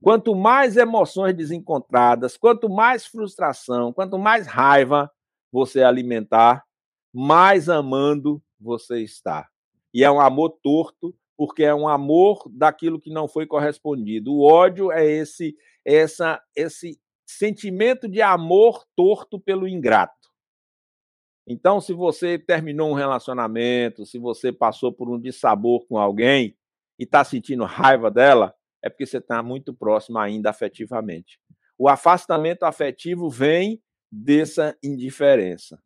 Quanto 0.00 0.36
mais 0.36 0.76
emoções 0.76 1.34
desencontradas, 1.34 2.36
quanto 2.36 2.68
mais 2.68 3.04
frustração, 3.04 3.92
quanto 3.92 4.16
mais 4.16 4.46
raiva 4.46 5.10
você 5.50 5.82
alimentar, 5.82 6.64
mais 7.12 7.68
amando 7.68 8.40
você 8.60 9.02
está. 9.02 9.48
E 9.92 10.04
é 10.04 10.10
um 10.12 10.20
amor 10.20 10.58
torto, 10.62 11.12
porque 11.36 11.64
é 11.64 11.74
um 11.74 11.88
amor 11.88 12.48
daquilo 12.50 13.00
que 13.00 13.10
não 13.10 13.26
foi 13.26 13.46
correspondido. 13.46 14.32
O 14.32 14.42
ódio 14.42 14.92
é 14.92 15.04
esse 15.04 15.56
essa 15.84 16.42
esse 16.56 16.98
sentimento 17.26 18.08
de 18.08 18.22
amor 18.22 18.84
torto 18.96 19.40
pelo 19.40 19.66
ingrato. 19.66 20.24
Então, 21.46 21.80
se 21.80 21.92
você 21.92 22.38
terminou 22.38 22.90
um 22.90 22.94
relacionamento, 22.94 24.06
se 24.06 24.18
você 24.18 24.50
passou 24.50 24.92
por 24.92 25.10
um 25.10 25.20
dissabor 25.20 25.86
com 25.86 25.98
alguém 25.98 26.56
e 26.98 27.04
está 27.04 27.22
sentindo 27.22 27.64
raiva 27.64 28.10
dela, 28.10 28.54
é 28.82 28.88
porque 28.88 29.04
você 29.04 29.18
está 29.18 29.42
muito 29.42 29.74
próximo 29.74 30.18
ainda 30.18 30.50
afetivamente. 30.50 31.38
O 31.78 31.88
afastamento 31.88 32.62
afetivo 32.62 33.28
vem 33.28 33.82
dessa 34.10 34.76
indiferença. 34.82 35.78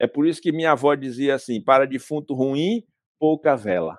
É 0.00 0.06
por 0.06 0.26
isso 0.26 0.40
que 0.40 0.52
minha 0.52 0.72
avó 0.72 0.94
dizia 0.94 1.34
assim: 1.34 1.62
para 1.62 1.86
defunto 1.86 2.34
ruim, 2.34 2.82
pouca 3.18 3.54
vela. 3.56 3.98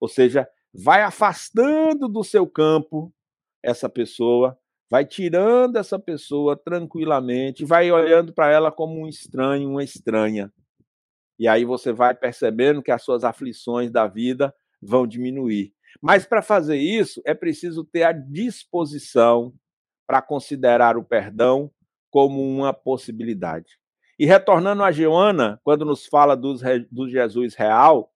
Ou 0.00 0.08
seja, 0.08 0.48
vai 0.72 1.02
afastando 1.02 2.08
do 2.08 2.24
seu 2.24 2.46
campo 2.46 3.12
essa 3.62 3.88
pessoa, 3.88 4.58
vai 4.90 5.04
tirando 5.04 5.76
essa 5.76 5.98
pessoa 5.98 6.56
tranquilamente, 6.56 7.64
vai 7.64 7.90
olhando 7.90 8.32
para 8.32 8.50
ela 8.50 8.70
como 8.70 9.00
um 9.00 9.08
estranho, 9.08 9.70
uma 9.70 9.84
estranha. 9.84 10.52
E 11.38 11.48
aí 11.48 11.64
você 11.64 11.92
vai 11.92 12.14
percebendo 12.14 12.82
que 12.82 12.90
as 12.90 13.02
suas 13.02 13.24
aflições 13.24 13.90
da 13.90 14.06
vida 14.06 14.54
vão 14.80 15.06
diminuir. 15.06 15.72
Mas 16.00 16.26
para 16.26 16.42
fazer 16.42 16.76
isso, 16.76 17.20
é 17.24 17.34
preciso 17.34 17.84
ter 17.84 18.02
a 18.02 18.12
disposição 18.12 19.52
para 20.06 20.20
considerar 20.20 20.96
o 20.96 21.04
perdão 21.04 21.70
como 22.10 22.40
uma 22.42 22.72
possibilidade. 22.72 23.78
E 24.18 24.26
retornando 24.26 24.84
a 24.84 24.92
Joana, 24.92 25.60
quando 25.64 25.84
nos 25.84 26.06
fala 26.06 26.36
do, 26.36 26.56
Jesus 27.08 27.54
real, 27.54 28.12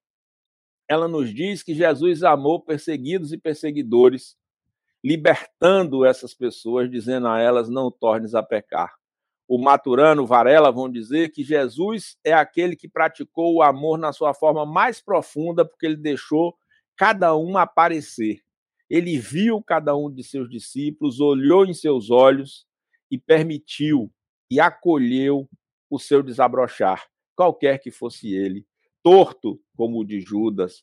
ela 0.88 1.06
nos 1.06 1.32
diz 1.32 1.62
que 1.62 1.74
Jesus 1.74 2.22
amou 2.22 2.60
perseguidos 2.60 3.32
e 3.32 3.38
perseguidores 3.38 4.36
libertando 5.04 6.04
essas 6.04 6.34
pessoas, 6.34 6.90
dizendo 6.90 7.28
a 7.28 7.38
elas: 7.38 7.68
não 7.68 7.90
tornes 7.90 8.34
a 8.34 8.42
pecar. 8.42 8.94
O 9.46 9.58
Maturano, 9.58 10.26
Varela 10.26 10.70
vão 10.70 10.90
dizer 10.90 11.30
que 11.30 11.42
Jesus 11.42 12.18
é 12.24 12.32
aquele 12.32 12.76
que 12.76 12.88
praticou 12.88 13.54
o 13.54 13.62
amor 13.62 13.98
na 13.98 14.12
sua 14.12 14.34
forma 14.34 14.66
mais 14.66 15.00
profunda, 15.00 15.64
porque 15.64 15.86
ele 15.86 15.96
deixou 15.96 16.54
cada 16.96 17.34
um 17.36 17.56
aparecer. 17.56 18.42
Ele 18.90 19.18
viu 19.18 19.62
cada 19.62 19.96
um 19.96 20.10
de 20.12 20.22
seus 20.22 20.50
discípulos, 20.50 21.20
olhou 21.20 21.64
em 21.64 21.72
seus 21.72 22.10
olhos 22.10 22.66
e 23.10 23.18
permitiu 23.18 24.10
e 24.50 24.60
acolheu 24.60 25.48
o 25.90 25.98
seu 25.98 26.22
desabrochar, 26.22 27.06
qualquer 27.34 27.78
que 27.78 27.90
fosse 27.90 28.34
ele, 28.34 28.66
torto 29.02 29.60
como 29.78 30.00
o 30.00 30.04
de 30.04 30.20
Judas, 30.20 30.82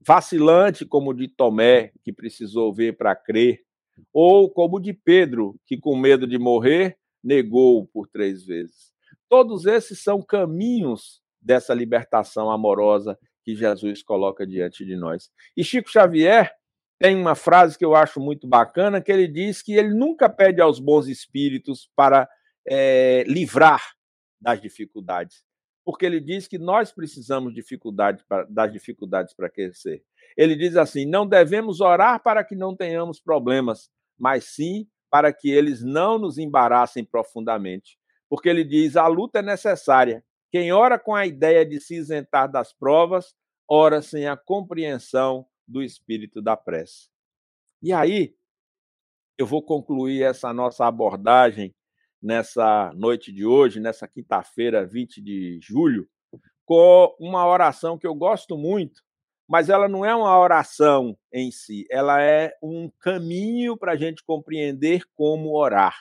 vacilante 0.00 0.86
como 0.86 1.10
o 1.10 1.14
de 1.14 1.28
Tomé, 1.28 1.92
que 2.02 2.10
precisou 2.10 2.72
ver 2.72 2.96
para 2.96 3.14
crer, 3.14 3.62
ou 4.10 4.50
como 4.50 4.78
o 4.78 4.80
de 4.80 4.94
Pedro, 4.94 5.60
que 5.66 5.76
com 5.76 5.94
medo 5.94 6.26
de 6.26 6.38
morrer 6.38 6.96
negou 7.22 7.86
por 7.88 8.08
três 8.08 8.42
vezes. 8.42 8.94
Todos 9.28 9.66
esses 9.66 10.02
são 10.02 10.22
caminhos 10.22 11.20
dessa 11.38 11.74
libertação 11.74 12.50
amorosa 12.50 13.18
que 13.44 13.54
Jesus 13.54 14.02
coloca 14.02 14.46
diante 14.46 14.82
de 14.82 14.96
nós. 14.96 15.30
E 15.54 15.62
Chico 15.62 15.90
Xavier 15.90 16.50
tem 16.98 17.14
uma 17.14 17.34
frase 17.34 17.76
que 17.76 17.84
eu 17.84 17.94
acho 17.94 18.18
muito 18.18 18.48
bacana, 18.48 19.02
que 19.02 19.12
ele 19.12 19.28
diz 19.28 19.60
que 19.60 19.74
ele 19.74 19.92
nunca 19.92 20.26
pede 20.26 20.62
aos 20.62 20.80
bons 20.80 21.06
espíritos 21.06 21.90
para 21.94 22.26
é, 22.66 23.24
livrar 23.26 23.82
das 24.40 24.58
dificuldades 24.58 25.49
porque 25.84 26.06
ele 26.06 26.20
diz 26.20 26.46
que 26.46 26.58
nós 26.58 26.92
precisamos 26.92 27.54
dificuldade 27.54 28.24
pra, 28.28 28.44
das 28.44 28.72
dificuldades 28.72 29.34
para 29.34 29.48
crescer. 29.48 30.02
Ele 30.36 30.54
diz 30.54 30.76
assim: 30.76 31.06
não 31.06 31.26
devemos 31.26 31.80
orar 31.80 32.22
para 32.22 32.44
que 32.44 32.54
não 32.54 32.76
tenhamos 32.76 33.20
problemas, 33.20 33.90
mas 34.18 34.44
sim 34.44 34.88
para 35.10 35.32
que 35.32 35.50
eles 35.50 35.82
não 35.82 36.18
nos 36.18 36.38
embaraçem 36.38 37.04
profundamente. 37.04 37.98
Porque 38.28 38.48
ele 38.48 38.64
diz: 38.64 38.96
a 38.96 39.06
luta 39.06 39.40
é 39.40 39.42
necessária. 39.42 40.24
Quem 40.50 40.72
ora 40.72 40.98
com 40.98 41.14
a 41.14 41.26
ideia 41.26 41.64
de 41.64 41.80
se 41.80 41.96
isentar 41.96 42.50
das 42.50 42.72
provas, 42.72 43.34
ora 43.68 44.02
sem 44.02 44.26
a 44.26 44.36
compreensão 44.36 45.46
do 45.66 45.82
espírito 45.82 46.42
da 46.42 46.56
prece. 46.56 47.08
E 47.82 47.92
aí, 47.92 48.34
eu 49.38 49.46
vou 49.46 49.62
concluir 49.62 50.22
essa 50.22 50.52
nossa 50.52 50.86
abordagem 50.86 51.74
nessa 52.22 52.92
noite 52.94 53.32
de 53.32 53.46
hoje, 53.46 53.80
nessa 53.80 54.06
quinta-feira, 54.06 54.86
20 54.86 55.20
de 55.22 55.58
julho, 55.60 56.08
com 56.64 57.14
uma 57.18 57.46
oração 57.46 57.98
que 57.98 58.06
eu 58.06 58.14
gosto 58.14 58.56
muito, 58.56 59.02
mas 59.48 59.68
ela 59.68 59.88
não 59.88 60.04
é 60.04 60.14
uma 60.14 60.38
oração 60.38 61.18
em 61.32 61.50
si, 61.50 61.84
ela 61.90 62.22
é 62.22 62.54
um 62.62 62.88
caminho 63.00 63.76
para 63.76 63.92
a 63.92 63.96
gente 63.96 64.22
compreender 64.24 65.02
como 65.16 65.56
orar. 65.56 65.96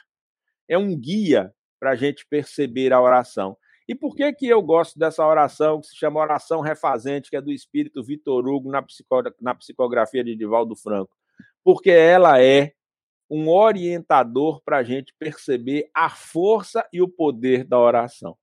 É 0.68 0.78
um 0.78 0.96
guia 0.96 1.52
para 1.80 1.92
a 1.92 1.96
gente 1.96 2.28
perceber 2.28 2.94
a 2.94 3.02
oração. 3.02 3.58
E 3.88 3.96
por 3.96 4.16
que, 4.16 4.32
que 4.34 4.48
eu 4.48 4.62
gosto 4.62 5.00
dessa 5.00 5.26
oração 5.26 5.82
que 5.82 5.88
se 5.88 5.96
chama 5.96 6.20
oração 6.20 6.62
refazente, 6.62 7.32
que 7.32 7.36
é 7.36 7.42
do 7.42 7.52
espírito 7.52 8.04
Vitor 8.04 8.48
Hugo 8.48 8.70
na, 8.70 8.86
na 9.42 9.56
psicografia 9.56 10.24
de 10.24 10.36
Divaldo 10.36 10.76
Franco? 10.76 11.18
Porque 11.64 11.90
ela 11.90 12.40
é 12.40 12.74
um 13.30 13.48
orientador 13.50 14.62
para 14.64 14.78
a 14.78 14.84
gente 14.84 15.14
perceber 15.20 15.90
a 15.94 16.10
força 16.10 16.88
e 16.92 17.02
o 17.02 17.08
poder 17.08 17.64
da 17.64 17.78
oração. 17.78 18.38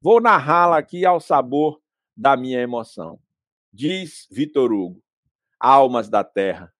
Vou 0.00 0.20
narrá-la 0.20 0.76
aqui 0.76 1.06
ao 1.06 1.20
sabor 1.20 1.80
da 2.16 2.36
minha 2.36 2.60
emoção. 2.60 3.18
Diz 3.72 4.26
Vitor 4.30 4.72
Hugo: 4.72 5.02
Almas 5.58 6.08
da 6.08 6.22
terra, 6.22 6.72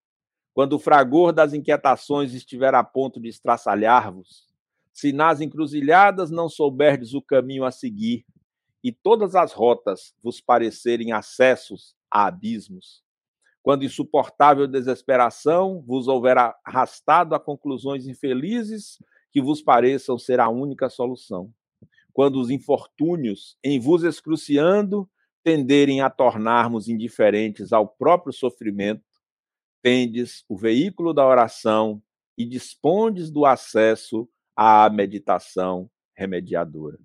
quando 0.53 0.75
o 0.75 0.79
fragor 0.79 1.33
das 1.33 1.53
inquietações 1.53 2.35
estiver 2.35 2.75
a 2.75 2.85
ponto 2.85 3.21
de 3.21 3.29
estraçalhar-vos, 3.29 4.47
se 4.92 5.12
nas 5.12 5.40
encruzilhadas 5.40 6.31
não 6.31 6.49
souberdes 6.49 7.14
o 7.14 7.23
caminho 7.23 7.64
a 7.64 7.71
seguir, 7.71 8.25
e 8.83 8.92
todas 8.92 9.35
as 9.35 9.53
rotas 9.53 10.14
vos 10.23 10.40
parecerem 10.40 11.12
acessos 11.12 11.97
a 12.11 12.27
abismos, 12.27 13.03
quando 13.66 13.85
insuportável 13.85 14.68
desesperação 14.68 15.83
vos 15.85 16.07
houver 16.07 16.37
arrastado 16.64 17.35
a 17.35 17.40
conclusões 17.40 18.07
infelizes 18.07 19.02
que 19.33 19.42
vos 19.42 19.61
pareçam 19.61 20.16
ser 20.16 20.38
a 20.38 20.48
única 20.48 20.88
solução. 20.88 21.52
Quando 22.12 22.40
os 22.40 22.48
infortúnios, 22.48 23.59
em 23.64 23.81
vos 23.81 24.05
excruciando, 24.05 25.11
tenderem 25.42 26.00
a 26.00 26.09
tornarmos 26.09 26.87
indiferentes 26.87 27.72
ao 27.72 27.88
próprio 27.88 28.33
sofrimento, 28.33 29.02
tendes 29.83 30.44
o 30.48 30.57
veículo 30.57 31.12
da 31.12 31.26
oração 31.26 32.00
e 32.38 32.44
dispondes 32.44 33.33
do 33.33 33.44
acesso 33.44 34.29
à 34.55 34.88
meditação 34.88 35.90
remediadora. 36.16 37.00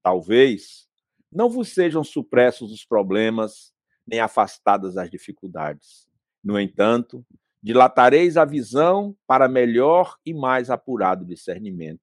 Talvez 0.00 0.86
não 1.32 1.50
vos 1.50 1.70
sejam 1.70 2.04
supressos 2.04 2.70
os 2.70 2.84
problemas 2.84 3.73
nem 4.06 4.20
afastadas 4.20 4.96
as 4.96 5.10
dificuldades. 5.10 6.06
No 6.42 6.60
entanto, 6.60 7.24
dilatareis 7.62 8.36
a 8.36 8.44
visão 8.44 9.16
para 9.26 9.48
melhor 9.48 10.16
e 10.24 10.34
mais 10.34 10.68
apurado 10.70 11.24
discernimento. 11.24 12.00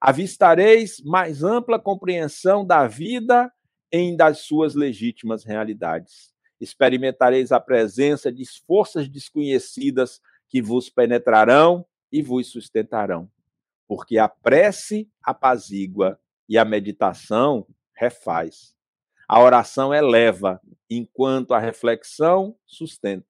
Avistareis 0.00 1.00
mais 1.04 1.44
ampla 1.44 1.78
compreensão 1.78 2.66
da 2.66 2.86
vida 2.86 3.52
em 3.92 4.16
das 4.16 4.40
suas 4.40 4.74
legítimas 4.74 5.44
realidades. 5.44 6.32
Experimentareis 6.60 7.52
a 7.52 7.60
presença 7.60 8.32
de 8.32 8.44
forças 8.66 9.08
desconhecidas 9.08 10.20
que 10.48 10.60
vos 10.60 10.90
penetrarão 10.90 11.86
e 12.10 12.20
vos 12.20 12.50
sustentarão. 12.50 13.30
Porque 13.86 14.18
a 14.18 14.28
prece 14.28 15.08
apazigua 15.22 16.18
e 16.48 16.58
a 16.58 16.64
meditação 16.64 17.66
refaz. 17.94 18.74
A 19.28 19.42
oração 19.42 19.92
eleva, 19.92 20.58
enquanto 20.88 21.52
a 21.52 21.58
reflexão 21.58 22.56
sustenta. 22.66 23.26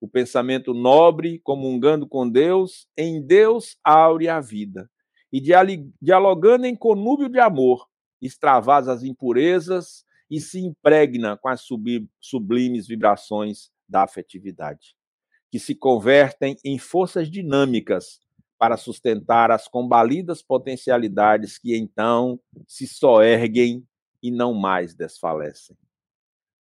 O 0.00 0.08
pensamento 0.08 0.74
nobre, 0.74 1.38
comungando 1.38 2.04
com 2.04 2.28
Deus, 2.28 2.88
em 2.96 3.24
Deus 3.24 3.78
aure 3.84 4.28
a 4.28 4.40
vida. 4.40 4.90
E 5.32 5.40
dialogando 6.02 6.66
em 6.66 6.74
conúbio 6.74 7.28
de 7.28 7.38
amor, 7.38 7.86
extravasa 8.20 8.92
as 8.92 9.04
impurezas 9.04 10.04
e 10.28 10.40
se 10.40 10.58
impregna 10.58 11.36
com 11.36 11.48
as 11.48 11.64
sublimes 12.20 12.88
vibrações 12.88 13.70
da 13.88 14.02
afetividade, 14.02 14.96
que 15.48 15.60
se 15.60 15.76
convertem 15.76 16.56
em 16.64 16.76
forças 16.76 17.30
dinâmicas 17.30 18.18
para 18.58 18.76
sustentar 18.76 19.52
as 19.52 19.68
combalidas 19.68 20.42
potencialidades 20.42 21.56
que 21.56 21.76
então 21.76 22.38
se 22.66 22.86
soerguem 22.86 23.86
e 24.22 24.30
não 24.30 24.54
mais 24.54 24.94
desfalecem. 24.94 25.76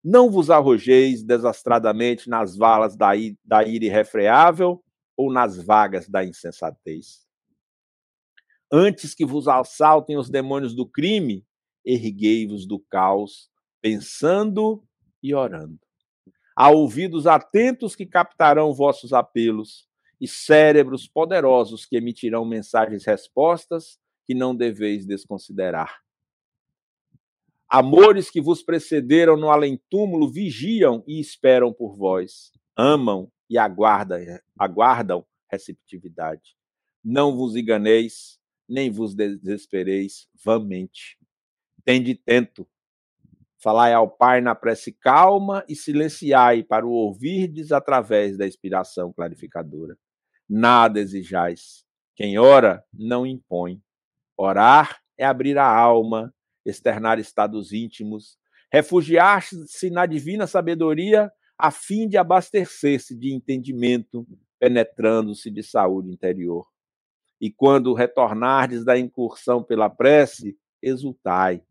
Não 0.03 0.31
vos 0.31 0.49
arrojeis 0.49 1.23
desastradamente 1.23 2.29
nas 2.29 2.57
valas 2.57 2.97
da, 2.97 3.13
da 3.45 3.65
ira 3.65 3.85
irrefreável 3.85 4.83
ou 5.17 5.33
nas 5.33 5.63
vagas 5.63 6.09
da 6.09 6.25
insensatez. 6.25 7.27
Antes 8.71 9.15
que 9.15 9.25
vos 9.25 9.49
assaltem 9.49 10.17
os 10.17 10.31
demônios 10.31 10.75
do 10.75 10.87
crime, 10.87 11.45
erguei-vos 11.85 12.67
do 12.67 12.79
caos, 12.79 13.51
pensando 13.81 14.85
e 15.23 15.35
orando. 15.35 15.79
Há 16.55 16.71
ouvidos 16.71 17.27
atentos 17.27 17.97
que 17.97 18.05
captarão 18.05 18.75
vossos 18.75 19.13
apelos 19.13 19.89
e 20.21 20.27
cérebros 20.27 21.09
poderosos 21.09 21.87
que 21.87 21.97
emitirão 21.97 22.45
mensagens 22.45 23.05
respostas 23.05 23.99
que 24.27 24.35
não 24.35 24.55
deveis 24.55 25.07
desconsiderar. 25.07 26.03
Amores 27.69 28.31
que 28.31 28.41
vos 28.41 28.63
precederam 28.63 29.37
no 29.37 29.51
além-túmulo 29.51 30.31
vigiam 30.31 31.05
e 31.07 31.21
esperam 31.21 31.73
por 31.73 31.97
vós, 31.97 32.51
amam 32.77 33.31
e 33.49 33.59
aguardam, 33.59 34.19
aguardam 34.59 35.27
receptividade. 35.51 36.57
Não 37.05 37.37
vos 37.37 37.57
enganeis, 37.57 38.39
nem 38.69 38.91
vos 38.91 39.15
desespereis 39.15 40.29
vamente. 40.45 41.19
Tende 41.85 42.15
tento, 42.15 42.67
Falai 43.61 43.93
ao 43.93 44.09
Pai 44.09 44.41
na 44.41 44.55
prece 44.55 44.93
calma 44.93 45.65
e 45.69 45.75
silenciai 45.75 46.63
para 46.63 46.87
o 46.87 46.91
ouvirdes 46.91 47.73
através 47.73 48.37
da 48.39 48.47
inspiração 48.47 49.13
clarificadora. 49.13 49.99
Nada 50.49 51.01
exijais. 51.01 51.85
Quem 52.15 52.39
ora, 52.39 52.85
não 52.95 53.27
impõe. 53.27 53.83
Orar 54.37 55.01
é 55.17 55.25
abrir 55.25 55.59
a 55.59 55.67
alma, 55.67 56.33
externar 56.69 57.19
estados 57.19 57.73
íntimos, 57.73 58.39
refugiar-se 58.71 59.91
na 59.91 60.07
divina 60.07 60.47
sabedoria 60.47 61.33
a 61.59 61.71
fim 61.71 62.09
de 62.09 62.17
abastecer-se 62.17 63.17
de 63.17 63.33
entendimento, 63.33 64.27
penetrando-se 64.59 65.51
de 65.51 65.63
saúde 65.63 66.11
interior. 66.11 66.67
E 67.41 67.51
quando 67.51 67.95
retornardes 67.95 68.85
da 68.85 68.99
incursão 68.99 69.63
pela 69.63 69.89
prece, 69.89 70.57
exultai, 70.83 71.63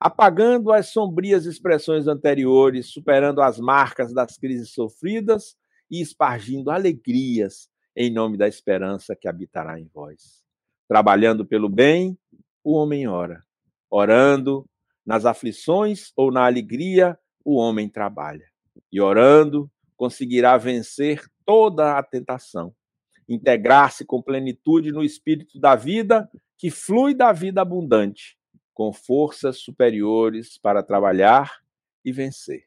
apagando 0.00 0.72
as 0.72 0.88
sombrias 0.88 1.46
expressões 1.46 2.08
anteriores, 2.08 2.88
superando 2.88 3.40
as 3.40 3.58
marcas 3.58 4.12
das 4.12 4.36
crises 4.36 4.70
sofridas 4.70 5.56
e 5.90 6.00
espargindo 6.00 6.70
alegrias 6.70 7.70
em 7.94 8.10
nome 8.10 8.36
da 8.36 8.48
esperança 8.48 9.14
que 9.14 9.28
habitará 9.28 9.78
em 9.78 9.88
vós. 9.92 10.42
Trabalhando 10.88 11.46
pelo 11.46 11.68
bem, 11.68 12.18
o 12.64 12.72
homem 12.72 13.06
ora. 13.06 13.44
Orando, 13.94 14.64
nas 15.04 15.26
aflições 15.26 16.12
ou 16.16 16.32
na 16.32 16.46
alegria, 16.46 17.18
o 17.44 17.56
homem 17.56 17.90
trabalha. 17.90 18.50
E 18.90 18.98
orando, 18.98 19.70
conseguirá 19.96 20.56
vencer 20.56 21.22
toda 21.44 21.98
a 21.98 22.02
tentação, 22.02 22.74
integrar-se 23.28 24.06
com 24.06 24.22
plenitude 24.22 24.90
no 24.92 25.04
espírito 25.04 25.60
da 25.60 25.76
vida 25.76 26.30
que 26.56 26.70
flui 26.70 27.14
da 27.14 27.32
vida 27.32 27.60
abundante 27.60 28.38
com 28.72 28.94
forças 28.94 29.58
superiores 29.58 30.56
para 30.56 30.82
trabalhar 30.82 31.60
e 32.02 32.10
vencer. 32.10 32.64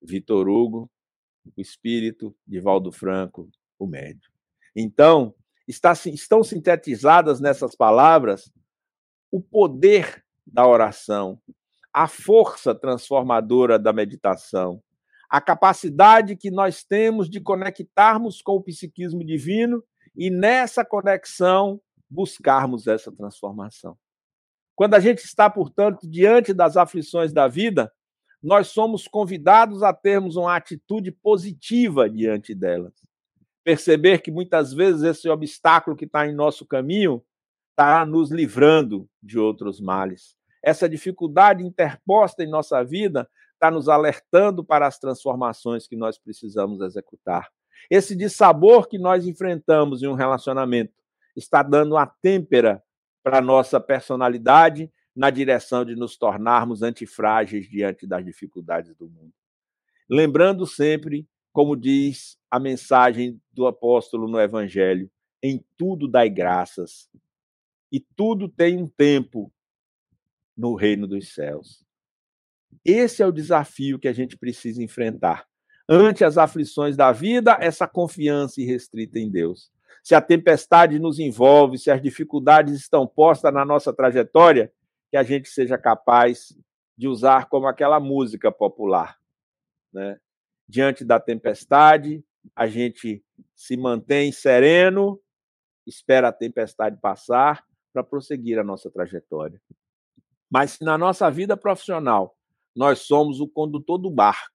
Vitor 0.00 0.48
Hugo, 0.48 0.88
o 1.56 1.60
espírito 1.60 2.32
de 2.46 2.60
Valdo 2.60 2.92
Franco, 2.92 3.50
o 3.76 3.88
médio. 3.88 4.30
Então, 4.76 5.34
está, 5.66 5.92
estão 5.92 6.44
sintetizadas 6.44 7.40
nessas 7.40 7.74
palavras 7.74 8.52
o 9.32 9.40
poder 9.40 10.23
da 10.46 10.66
oração, 10.66 11.40
a 11.92 12.06
força 12.06 12.74
transformadora 12.74 13.78
da 13.78 13.92
meditação, 13.92 14.82
a 15.30 15.40
capacidade 15.40 16.36
que 16.36 16.50
nós 16.50 16.84
temos 16.84 17.28
de 17.28 17.40
conectarmos 17.40 18.42
com 18.42 18.52
o 18.52 18.62
psiquismo 18.62 19.24
divino 19.24 19.82
e 20.16 20.30
nessa 20.30 20.84
conexão 20.84 21.80
buscarmos 22.08 22.86
essa 22.86 23.10
transformação. 23.10 23.96
Quando 24.76 24.94
a 24.94 25.00
gente 25.00 25.24
está, 25.24 25.48
portanto, 25.48 26.08
diante 26.08 26.52
das 26.52 26.76
aflições 26.76 27.32
da 27.32 27.48
vida, 27.48 27.92
nós 28.42 28.68
somos 28.68 29.08
convidados 29.08 29.82
a 29.82 29.92
termos 29.92 30.36
uma 30.36 30.54
atitude 30.54 31.10
positiva 31.10 32.10
diante 32.10 32.54
delas. 32.54 32.92
Perceber 33.64 34.18
que 34.18 34.30
muitas 34.30 34.74
vezes 34.74 35.02
esse 35.02 35.28
obstáculo 35.28 35.96
que 35.96 36.04
está 36.04 36.26
em 36.26 36.34
nosso 36.34 36.66
caminho 36.66 37.24
está 37.74 38.06
nos 38.06 38.30
livrando 38.30 39.08
de 39.20 39.36
outros 39.36 39.80
males. 39.80 40.36
Essa 40.62 40.88
dificuldade 40.88 41.64
interposta 41.64 42.44
em 42.44 42.48
nossa 42.48 42.82
vida 42.84 43.28
está 43.52 43.68
nos 43.70 43.88
alertando 43.88 44.64
para 44.64 44.86
as 44.86 44.98
transformações 44.98 45.86
que 45.88 45.96
nós 45.96 46.16
precisamos 46.16 46.80
executar. 46.80 47.50
Esse 47.90 48.16
dissabor 48.16 48.88
que 48.88 48.96
nós 48.96 49.26
enfrentamos 49.26 50.02
em 50.02 50.06
um 50.06 50.14
relacionamento 50.14 50.94
está 51.36 51.62
dando 51.62 51.96
a 51.96 52.06
têmpera 52.06 52.82
para 53.22 53.38
a 53.38 53.42
nossa 53.42 53.80
personalidade 53.80 54.90
na 55.14 55.28
direção 55.28 55.84
de 55.84 55.96
nos 55.96 56.16
tornarmos 56.16 56.82
antifrágeis 56.82 57.68
diante 57.68 58.06
das 58.06 58.24
dificuldades 58.24 58.94
do 58.94 59.08
mundo. 59.08 59.32
Lembrando 60.08 60.66
sempre, 60.66 61.26
como 61.52 61.76
diz 61.76 62.38
a 62.50 62.60
mensagem 62.60 63.40
do 63.52 63.66
apóstolo 63.66 64.28
no 64.28 64.40
Evangelho, 64.40 65.10
em 65.42 65.64
tudo 65.76 66.08
dai 66.08 66.30
graças, 66.30 67.08
e 67.94 68.00
tudo 68.16 68.48
tem 68.48 68.76
um 68.82 68.88
tempo 68.88 69.52
no 70.56 70.74
reino 70.74 71.06
dos 71.06 71.32
céus. 71.32 71.86
Esse 72.84 73.22
é 73.22 73.26
o 73.26 73.30
desafio 73.30 74.00
que 74.00 74.08
a 74.08 74.12
gente 74.12 74.36
precisa 74.36 74.82
enfrentar. 74.82 75.46
Ante 75.88 76.24
as 76.24 76.36
aflições 76.36 76.96
da 76.96 77.12
vida, 77.12 77.56
essa 77.60 77.86
confiança 77.86 78.60
irrestrita 78.60 79.20
em 79.20 79.30
Deus 79.30 79.72
se 80.04 80.14
a 80.14 80.20
tempestade 80.20 80.98
nos 80.98 81.18
envolve, 81.18 81.78
se 81.78 81.90
as 81.90 82.00
dificuldades 82.00 82.74
estão 82.74 83.06
postas 83.06 83.54
na 83.54 83.64
nossa 83.64 83.90
trajetória, 83.90 84.70
que 85.10 85.16
a 85.16 85.22
gente 85.22 85.48
seja 85.48 85.78
capaz 85.78 86.54
de 86.94 87.08
usar 87.08 87.48
como 87.48 87.66
aquela 87.66 87.98
música 87.98 88.52
popular. 88.52 89.18
Né? 89.90 90.18
Diante 90.68 91.06
da 91.06 91.18
tempestade, 91.18 92.22
a 92.54 92.66
gente 92.66 93.24
se 93.54 93.78
mantém 93.78 94.30
sereno, 94.30 95.18
espera 95.86 96.28
a 96.28 96.32
tempestade 96.32 96.98
passar 97.00 97.64
para 97.94 98.02
prosseguir 98.02 98.58
a 98.58 98.64
nossa 98.64 98.90
trajetória. 98.90 99.62
Mas 100.50 100.72
se 100.72 100.84
na 100.84 100.98
nossa 100.98 101.30
vida 101.30 101.56
profissional 101.56 102.36
nós 102.74 102.98
somos 103.00 103.38
o 103.38 103.46
condutor 103.46 103.98
do 103.98 104.10
barco, 104.10 104.50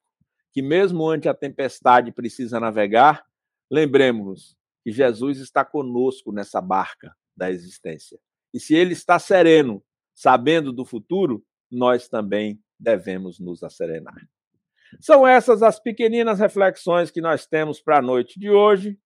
que 0.52 0.62
mesmo 0.62 1.08
ante 1.08 1.30
a 1.30 1.34
tempestade 1.34 2.12
precisa 2.12 2.60
navegar, 2.60 3.24
lembremos 3.72 4.58
que 4.84 4.92
Jesus 4.92 5.40
está 5.40 5.64
conosco 5.64 6.34
nessa 6.34 6.60
barca 6.60 7.16
da 7.36 7.50
existência. 7.50 8.20
E 8.54 8.60
se 8.60 8.76
ele 8.76 8.92
está 8.92 9.18
sereno, 9.18 9.82
sabendo 10.14 10.74
do 10.74 10.84
futuro, 10.84 11.42
nós 11.72 12.10
também 12.10 12.62
devemos 12.78 13.40
nos 13.40 13.64
acerenar. 13.64 14.28
São 15.00 15.26
essas 15.26 15.62
as 15.62 15.80
pequeninas 15.80 16.40
reflexões 16.40 17.12
que 17.12 17.22
nós 17.22 17.46
temos 17.46 17.80
para 17.80 18.00
a 18.00 18.02
noite 18.02 18.40
de 18.40 18.50
hoje. 18.50 19.00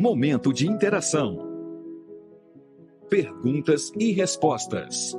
Momento 0.00 0.50
de 0.50 0.66
interação. 0.66 1.46
Perguntas 3.10 3.92
e 3.98 4.12
respostas. 4.12 5.12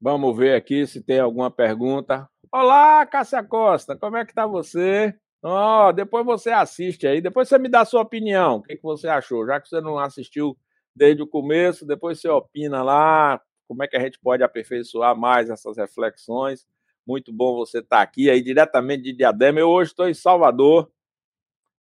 Vamos 0.00 0.36
ver 0.36 0.56
aqui 0.56 0.88
se 0.88 1.00
tem 1.00 1.20
alguma 1.20 1.52
pergunta. 1.52 2.28
Olá, 2.50 3.06
Cássia 3.06 3.44
Costa, 3.44 3.96
como 3.96 4.16
é 4.16 4.26
que 4.26 4.34
tá 4.34 4.44
você? 4.44 5.14
Oh, 5.40 5.92
depois 5.92 6.26
você 6.26 6.50
assiste 6.50 7.06
aí, 7.06 7.20
depois 7.20 7.48
você 7.48 7.60
me 7.60 7.68
dá 7.68 7.82
a 7.82 7.84
sua 7.84 8.02
opinião. 8.02 8.56
O 8.56 8.62
que, 8.62 8.74
que 8.74 8.82
você 8.82 9.06
achou? 9.06 9.46
Já 9.46 9.60
que 9.60 9.68
você 9.68 9.80
não 9.80 10.00
assistiu 10.00 10.58
desde 10.96 11.22
o 11.22 11.28
começo, 11.28 11.86
depois 11.86 12.20
você 12.20 12.28
opina 12.28 12.82
lá 12.82 13.40
como 13.68 13.84
é 13.84 13.86
que 13.86 13.96
a 13.96 14.00
gente 14.00 14.18
pode 14.18 14.42
aperfeiçoar 14.42 15.16
mais 15.16 15.48
essas 15.48 15.76
reflexões. 15.76 16.66
Muito 17.08 17.32
bom 17.32 17.56
você 17.56 17.78
estar 17.78 17.96
tá 17.96 18.02
aqui 18.02 18.28
aí 18.28 18.42
diretamente 18.42 19.04
de 19.04 19.14
Diadema. 19.14 19.58
Eu 19.58 19.70
hoje 19.70 19.92
estou 19.92 20.06
em 20.06 20.12
Salvador, 20.12 20.92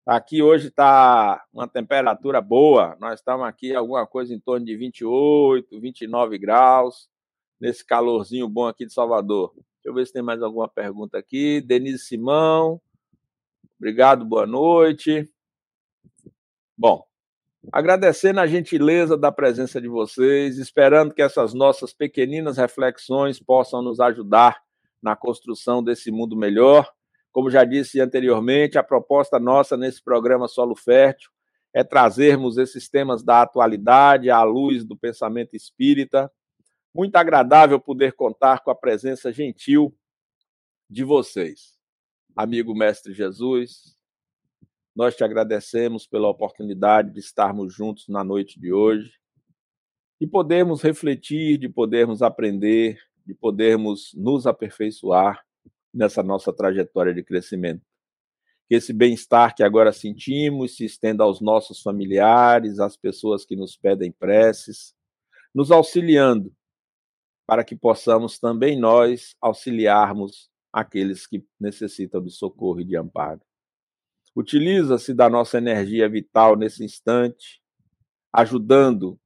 Aqui 0.05 0.43
hoje 0.43 0.67
está 0.67 1.45
uma 1.53 1.65
temperatura 1.65 2.41
boa. 2.41 2.97
Nós 2.99 3.21
estamos 3.21 3.47
aqui 3.47 3.74
alguma 3.74 4.05
coisa 4.05 4.34
em 4.34 4.39
torno 4.39 4.65
de 4.65 4.76
28, 4.76 5.80
29 5.80 6.38
graus, 6.38 7.07
nesse 7.57 7.86
calorzinho 7.86 8.49
bom 8.49 8.67
aqui 8.67 8.86
de 8.86 8.91
Salvador. 8.91 9.53
Deixa 9.55 9.86
eu 9.86 9.93
ver 9.93 10.05
se 10.05 10.11
tem 10.11 10.21
mais 10.21 10.41
alguma 10.41 10.67
pergunta 10.67 11.17
aqui. 11.17 11.61
Denise 11.61 11.99
Simão. 11.99 12.82
Obrigado, 13.80 14.26
boa 14.26 14.45
noite. 14.45 15.32
Bom, 16.78 17.05
agradecendo 17.71 18.41
a 18.41 18.45
gentileza 18.45 19.17
da 19.17 19.32
presença 19.32 19.80
de 19.80 19.88
vocês, 19.88 20.57
esperando 20.57 21.13
que 21.13 21.21
essas 21.21 21.53
nossas 21.53 21.93
pequeninas 21.93 22.57
reflexões 22.57 23.39
possam 23.39 23.82
nos 23.82 24.01
ajudar 24.01 24.61
na 25.03 25.15
construção 25.15 25.83
desse 25.83 26.09
mundo 26.09 26.35
melhor. 26.35 26.89
Como 27.31 27.49
já 27.51 27.65
disse 27.65 27.99
anteriormente, 27.99 28.77
a 28.77 28.83
proposta 28.83 29.37
nossa 29.37 29.75
nesse 29.75 30.01
programa 30.01 30.47
Solo 30.47 30.75
Fértil 30.75 31.29
é 31.73 31.83
trazermos 31.83 32.57
esses 32.57 32.87
temas 32.87 33.23
da 33.23 33.41
atualidade 33.41 34.29
à 34.29 34.41
luz 34.43 34.85
do 34.85 34.95
pensamento 34.95 35.55
espírita. 35.55 36.31
Muito 36.93 37.15
agradável 37.15 37.79
poder 37.79 38.13
contar 38.13 38.59
com 38.59 38.71
a 38.71 38.75
presença 38.75 39.33
gentil 39.33 39.93
de 40.89 41.03
vocês. 41.03 41.73
Amigo 42.35 42.73
Mestre 42.73 43.13
Jesus, 43.13 43.97
nós 44.95 45.15
te 45.15 45.23
agradecemos 45.23 46.05
pela 46.07 46.29
oportunidade 46.29 47.11
de 47.11 47.19
estarmos 47.19 47.73
juntos 47.73 48.07
na 48.07 48.23
noite 48.23 48.59
de 48.59 48.71
hoje, 48.71 49.11
de 50.21 50.27
podermos 50.27 50.81
refletir, 50.81 51.57
de 51.57 51.67
podermos 51.67 52.21
aprender, 52.21 52.99
de 53.26 53.34
podermos 53.34 54.11
nos 54.15 54.45
aperfeiçoar 54.45 55.43
nessa 55.93 56.24
nossa 56.24 56.51
trajetória 56.51 57.13
de 57.13 57.24
crescimento. 57.24 57.86
Que 58.67 58.76
esse 58.76 58.93
bem-estar 58.93 59.55
que 59.55 59.63
agora 59.63 59.91
sentimos 59.91 60.76
se 60.76 60.86
estenda 60.86 61.24
aos 61.24 61.41
nossos 61.41 61.82
familiares, 61.82 62.80
às 62.80 62.97
pessoas 62.97 63.45
que 63.45 63.55
nos 63.55 63.78
pedem 63.78 64.11
preces, 64.11 64.93
nos 65.53 65.71
auxiliando 65.71 66.53
para 67.45 67.63
que 67.63 67.76
possamos 67.76 68.39
também 68.39 68.80
nós 68.80 69.36
auxiliarmos 69.41 70.49
aqueles 70.71 71.28
que 71.28 71.45
necessitam 71.59 72.24
de 72.24 72.32
socorro 72.32 72.82
e 72.82 72.86
de 72.86 72.97
amparo. 72.97 73.41
Utiliza-se 74.36 75.13
da 75.13 75.30
nossa 75.30 75.59
energia 75.59 76.09
vital 76.09 76.55
nesse 76.55 76.84
instante, 76.84 77.61
ajudando 78.32 79.19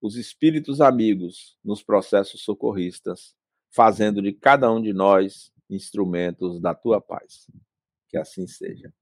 os 0.00 0.16
espíritos 0.16 0.80
amigos 0.80 1.56
nos 1.64 1.82
processos 1.82 2.42
socorristas, 2.42 3.34
fazendo 3.72 4.22
de 4.22 4.32
cada 4.32 4.70
um 4.70 4.80
de 4.80 4.92
nós 4.92 5.50
instrumentos 5.68 6.60
da 6.60 6.74
tua 6.74 7.00
paz. 7.00 7.46
Que 8.08 8.18
assim 8.18 8.46
seja. 8.46 8.92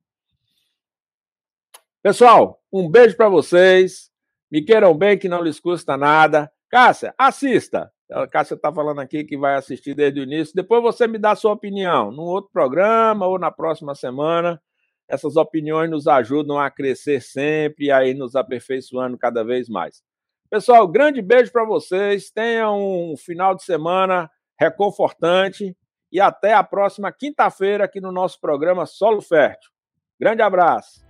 Pessoal, 2.03 2.63
um 2.73 2.89
beijo 2.89 3.17
para 3.17 3.29
vocês. 3.29 4.11
Me 4.51 4.63
queiram 4.63 4.97
bem, 4.97 5.19
que 5.19 5.29
não 5.29 5.43
lhes 5.43 5.61
custa 5.61 5.97
nada. 5.97 6.51
Cássia, 6.71 7.15
assista. 7.19 7.93
A 8.11 8.27
Cássia 8.27 8.55
está 8.55 8.73
falando 8.73 9.01
aqui 9.01 9.23
que 9.23 9.37
vai 9.37 9.55
assistir 9.55 9.95
desde 9.95 10.21
o 10.21 10.23
início. 10.23 10.55
Depois 10.55 10.83
você 10.83 11.07
me 11.07 11.19
dá 11.19 11.33
a 11.33 11.37
sua 11.37 11.53
opinião, 11.53 12.11
num 12.11 12.23
outro 12.23 12.51
programa 12.53 13.27
ou 13.27 13.39
na 13.39 13.51
próxima 13.51 13.95
semana. 13.95 14.61
Essas 15.09 15.37
opiniões 15.37 15.91
nos 15.91 16.07
ajudam 16.07 16.59
a 16.59 16.71
crescer 16.71 17.21
sempre 17.21 17.87
e 17.87 17.91
aí 17.93 18.15
nos 18.15 18.35
aperfeiçoando 18.35 19.19
cada 19.19 19.45
vez 19.45 19.69
mais. 19.69 20.03
Pessoal, 20.49 20.87
grande 20.89 21.21
beijo 21.21 21.53
para 21.53 21.65
vocês. 21.65 22.31
Tenham 22.31 23.13
um 23.13 23.17
final 23.17 23.55
de 23.55 23.63
semana 23.63 24.31
reconfortante 24.61 25.75
e 26.13 26.21
até 26.21 26.53
a 26.53 26.63
próxima 26.63 27.11
quinta-feira 27.11 27.85
aqui 27.85 28.01
no 28.01 28.13
nosso 28.13 28.39
programa 28.41 28.85
Solo 28.85 29.23
Fértil. 29.23 29.71
Grande 30.21 30.43
abraço. 30.43 31.01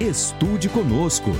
Estude 0.00 0.68
conosco. 0.68 1.30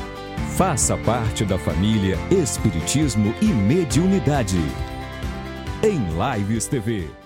Faça 0.56 0.96
parte 0.98 1.44
da 1.44 1.58
família 1.58 2.16
Espiritismo 2.30 3.34
e 3.40 3.46
Mediunidade. 3.46 4.58
Em 5.82 5.98
Lives 6.38 6.68
TV. 6.68 7.21